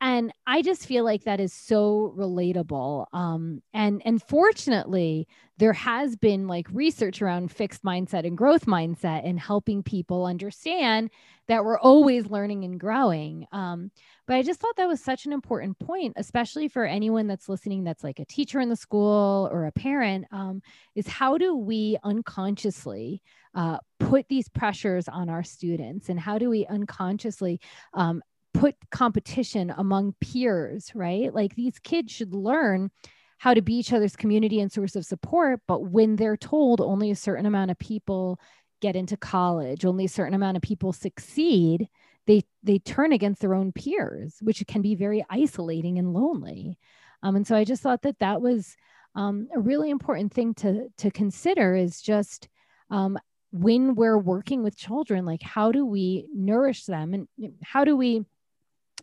[0.00, 5.26] and i just feel like that is so relatable um, and and fortunately
[5.58, 11.10] there has been like research around fixed mindset and growth mindset and helping people understand
[11.48, 13.90] that we're always learning and growing um,
[14.26, 17.84] but i just thought that was such an important point especially for anyone that's listening
[17.84, 20.62] that's like a teacher in the school or a parent um,
[20.94, 23.22] is how do we unconsciously
[23.54, 26.08] uh, put these pressures on our students?
[26.08, 27.60] And how do we unconsciously
[27.94, 28.22] um,
[28.54, 31.32] put competition among peers, right?
[31.32, 32.90] Like these kids should learn
[33.38, 35.60] how to be each other's community and source of support.
[35.66, 38.38] But when they're told only a certain amount of people
[38.80, 41.88] get into college, only a certain amount of people succeed,
[42.26, 46.78] they they turn against their own peers, which can be very isolating and lonely.
[47.22, 48.76] Um, and so I just thought that that was
[49.14, 52.48] um, a really important thing to to consider is just
[52.90, 53.18] um,
[53.52, 57.26] when we're working with children, like how do we nourish them and
[57.62, 58.24] how do we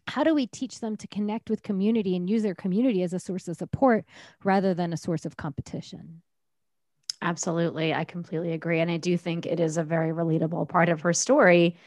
[0.08, 3.20] how do we teach them to connect with community and use their community as a
[3.20, 4.05] source of support
[4.43, 6.22] rather than a source of competition?
[7.22, 7.93] Absolutely.
[7.93, 8.80] I completely agree.
[8.80, 11.78] And I do think it is a very relatable part of her story.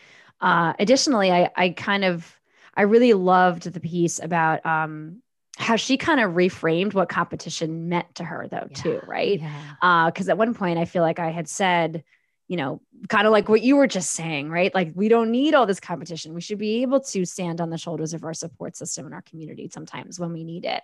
[0.41, 2.39] Uh, additionally, I, I kind of,
[2.75, 5.23] I really loved the piece about um,
[5.57, 9.41] how she kind of reframed what competition meant to her, though, yeah, too, right?
[9.41, 10.31] Because yeah.
[10.31, 12.05] uh, at one point, I feel like I had said,
[12.51, 14.75] you know, kind of like what you were just saying, right?
[14.75, 16.35] Like we don't need all this competition.
[16.35, 19.23] We should be able to stand on the shoulders of our support system in our
[19.23, 20.83] community sometimes when we need it.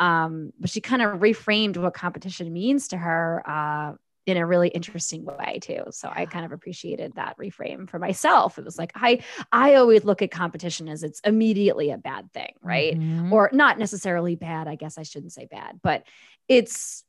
[0.00, 3.92] Um, but she kind of reframed what competition means to her uh,
[4.26, 5.84] in a really interesting way too.
[5.92, 8.58] So I kind of appreciated that reframe for myself.
[8.58, 9.20] It was like I
[9.52, 12.98] I always look at competition as it's immediately a bad thing, right?
[12.98, 13.32] Mm-hmm.
[13.32, 14.66] Or not necessarily bad.
[14.66, 16.02] I guess I shouldn't say bad, but
[16.48, 17.03] it's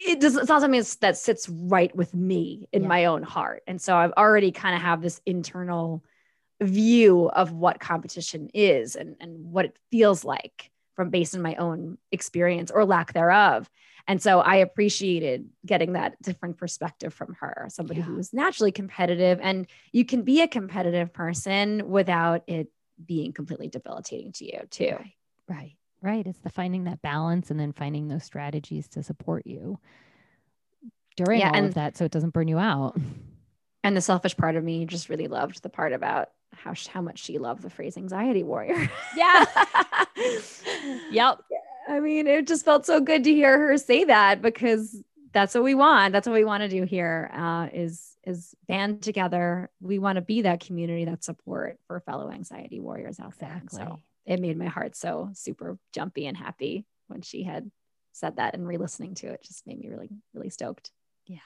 [0.00, 2.88] it does it's not something that sits right with me in yeah.
[2.88, 6.04] my own heart and so i've already kind of have this internal
[6.60, 11.54] view of what competition is and, and what it feels like from based on my
[11.54, 13.68] own experience or lack thereof
[14.06, 18.06] and so i appreciated getting that different perspective from her somebody yeah.
[18.06, 22.68] who was naturally competitive and you can be a competitive person without it
[23.04, 25.14] being completely debilitating to you too right,
[25.48, 25.76] right.
[26.00, 26.26] Right.
[26.26, 29.78] It's the finding that balance and then finding those strategies to support you
[31.16, 32.96] during yeah, all and, of that so it doesn't burn you out.
[33.82, 37.18] And the selfish part of me just really loved the part about how how much
[37.18, 38.90] she loved the phrase anxiety warrior.
[39.16, 39.44] Yeah.
[41.10, 41.38] yep.
[41.88, 45.64] I mean, it just felt so good to hear her say that because that's what
[45.64, 46.12] we want.
[46.12, 47.30] That's what we want to do here.
[47.34, 49.70] Uh, is is band together.
[49.80, 53.60] We want to be that community, that support for fellow anxiety warriors out there.
[53.62, 53.78] Exactly.
[53.78, 57.70] So it made my heart so super jumpy and happy when she had
[58.12, 60.90] said that and re-listening to it just made me really, really stoked.
[61.26, 61.38] Yeah.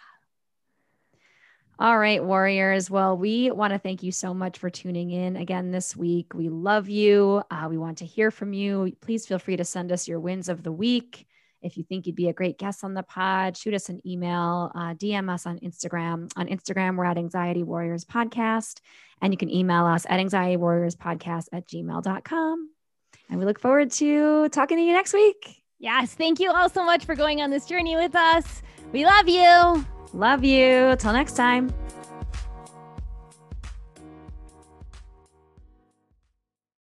[1.78, 2.91] All right, Warriors.
[2.91, 6.35] Well, we want to thank you so much for tuning in again this week.
[6.35, 7.43] We love you.
[7.51, 8.97] Uh, we want to hear from you.
[9.01, 11.26] Please feel free to send us your wins of the week.
[11.63, 14.71] If you think you'd be a great guest on the pod, shoot us an email,
[14.75, 16.31] uh, DM us on Instagram.
[16.37, 18.81] On Instagram, we're at Anxiety Warriors Podcast.
[19.21, 22.71] And you can email us at Anxiety Warriors Podcast at gmail.com.
[23.31, 25.63] And we look forward to talking to you next week.
[25.79, 26.15] Yes.
[26.15, 28.63] Thank you all so much for going on this journey with us.
[28.93, 29.87] We love you.
[30.13, 30.97] Love you.
[30.99, 31.73] Till next time.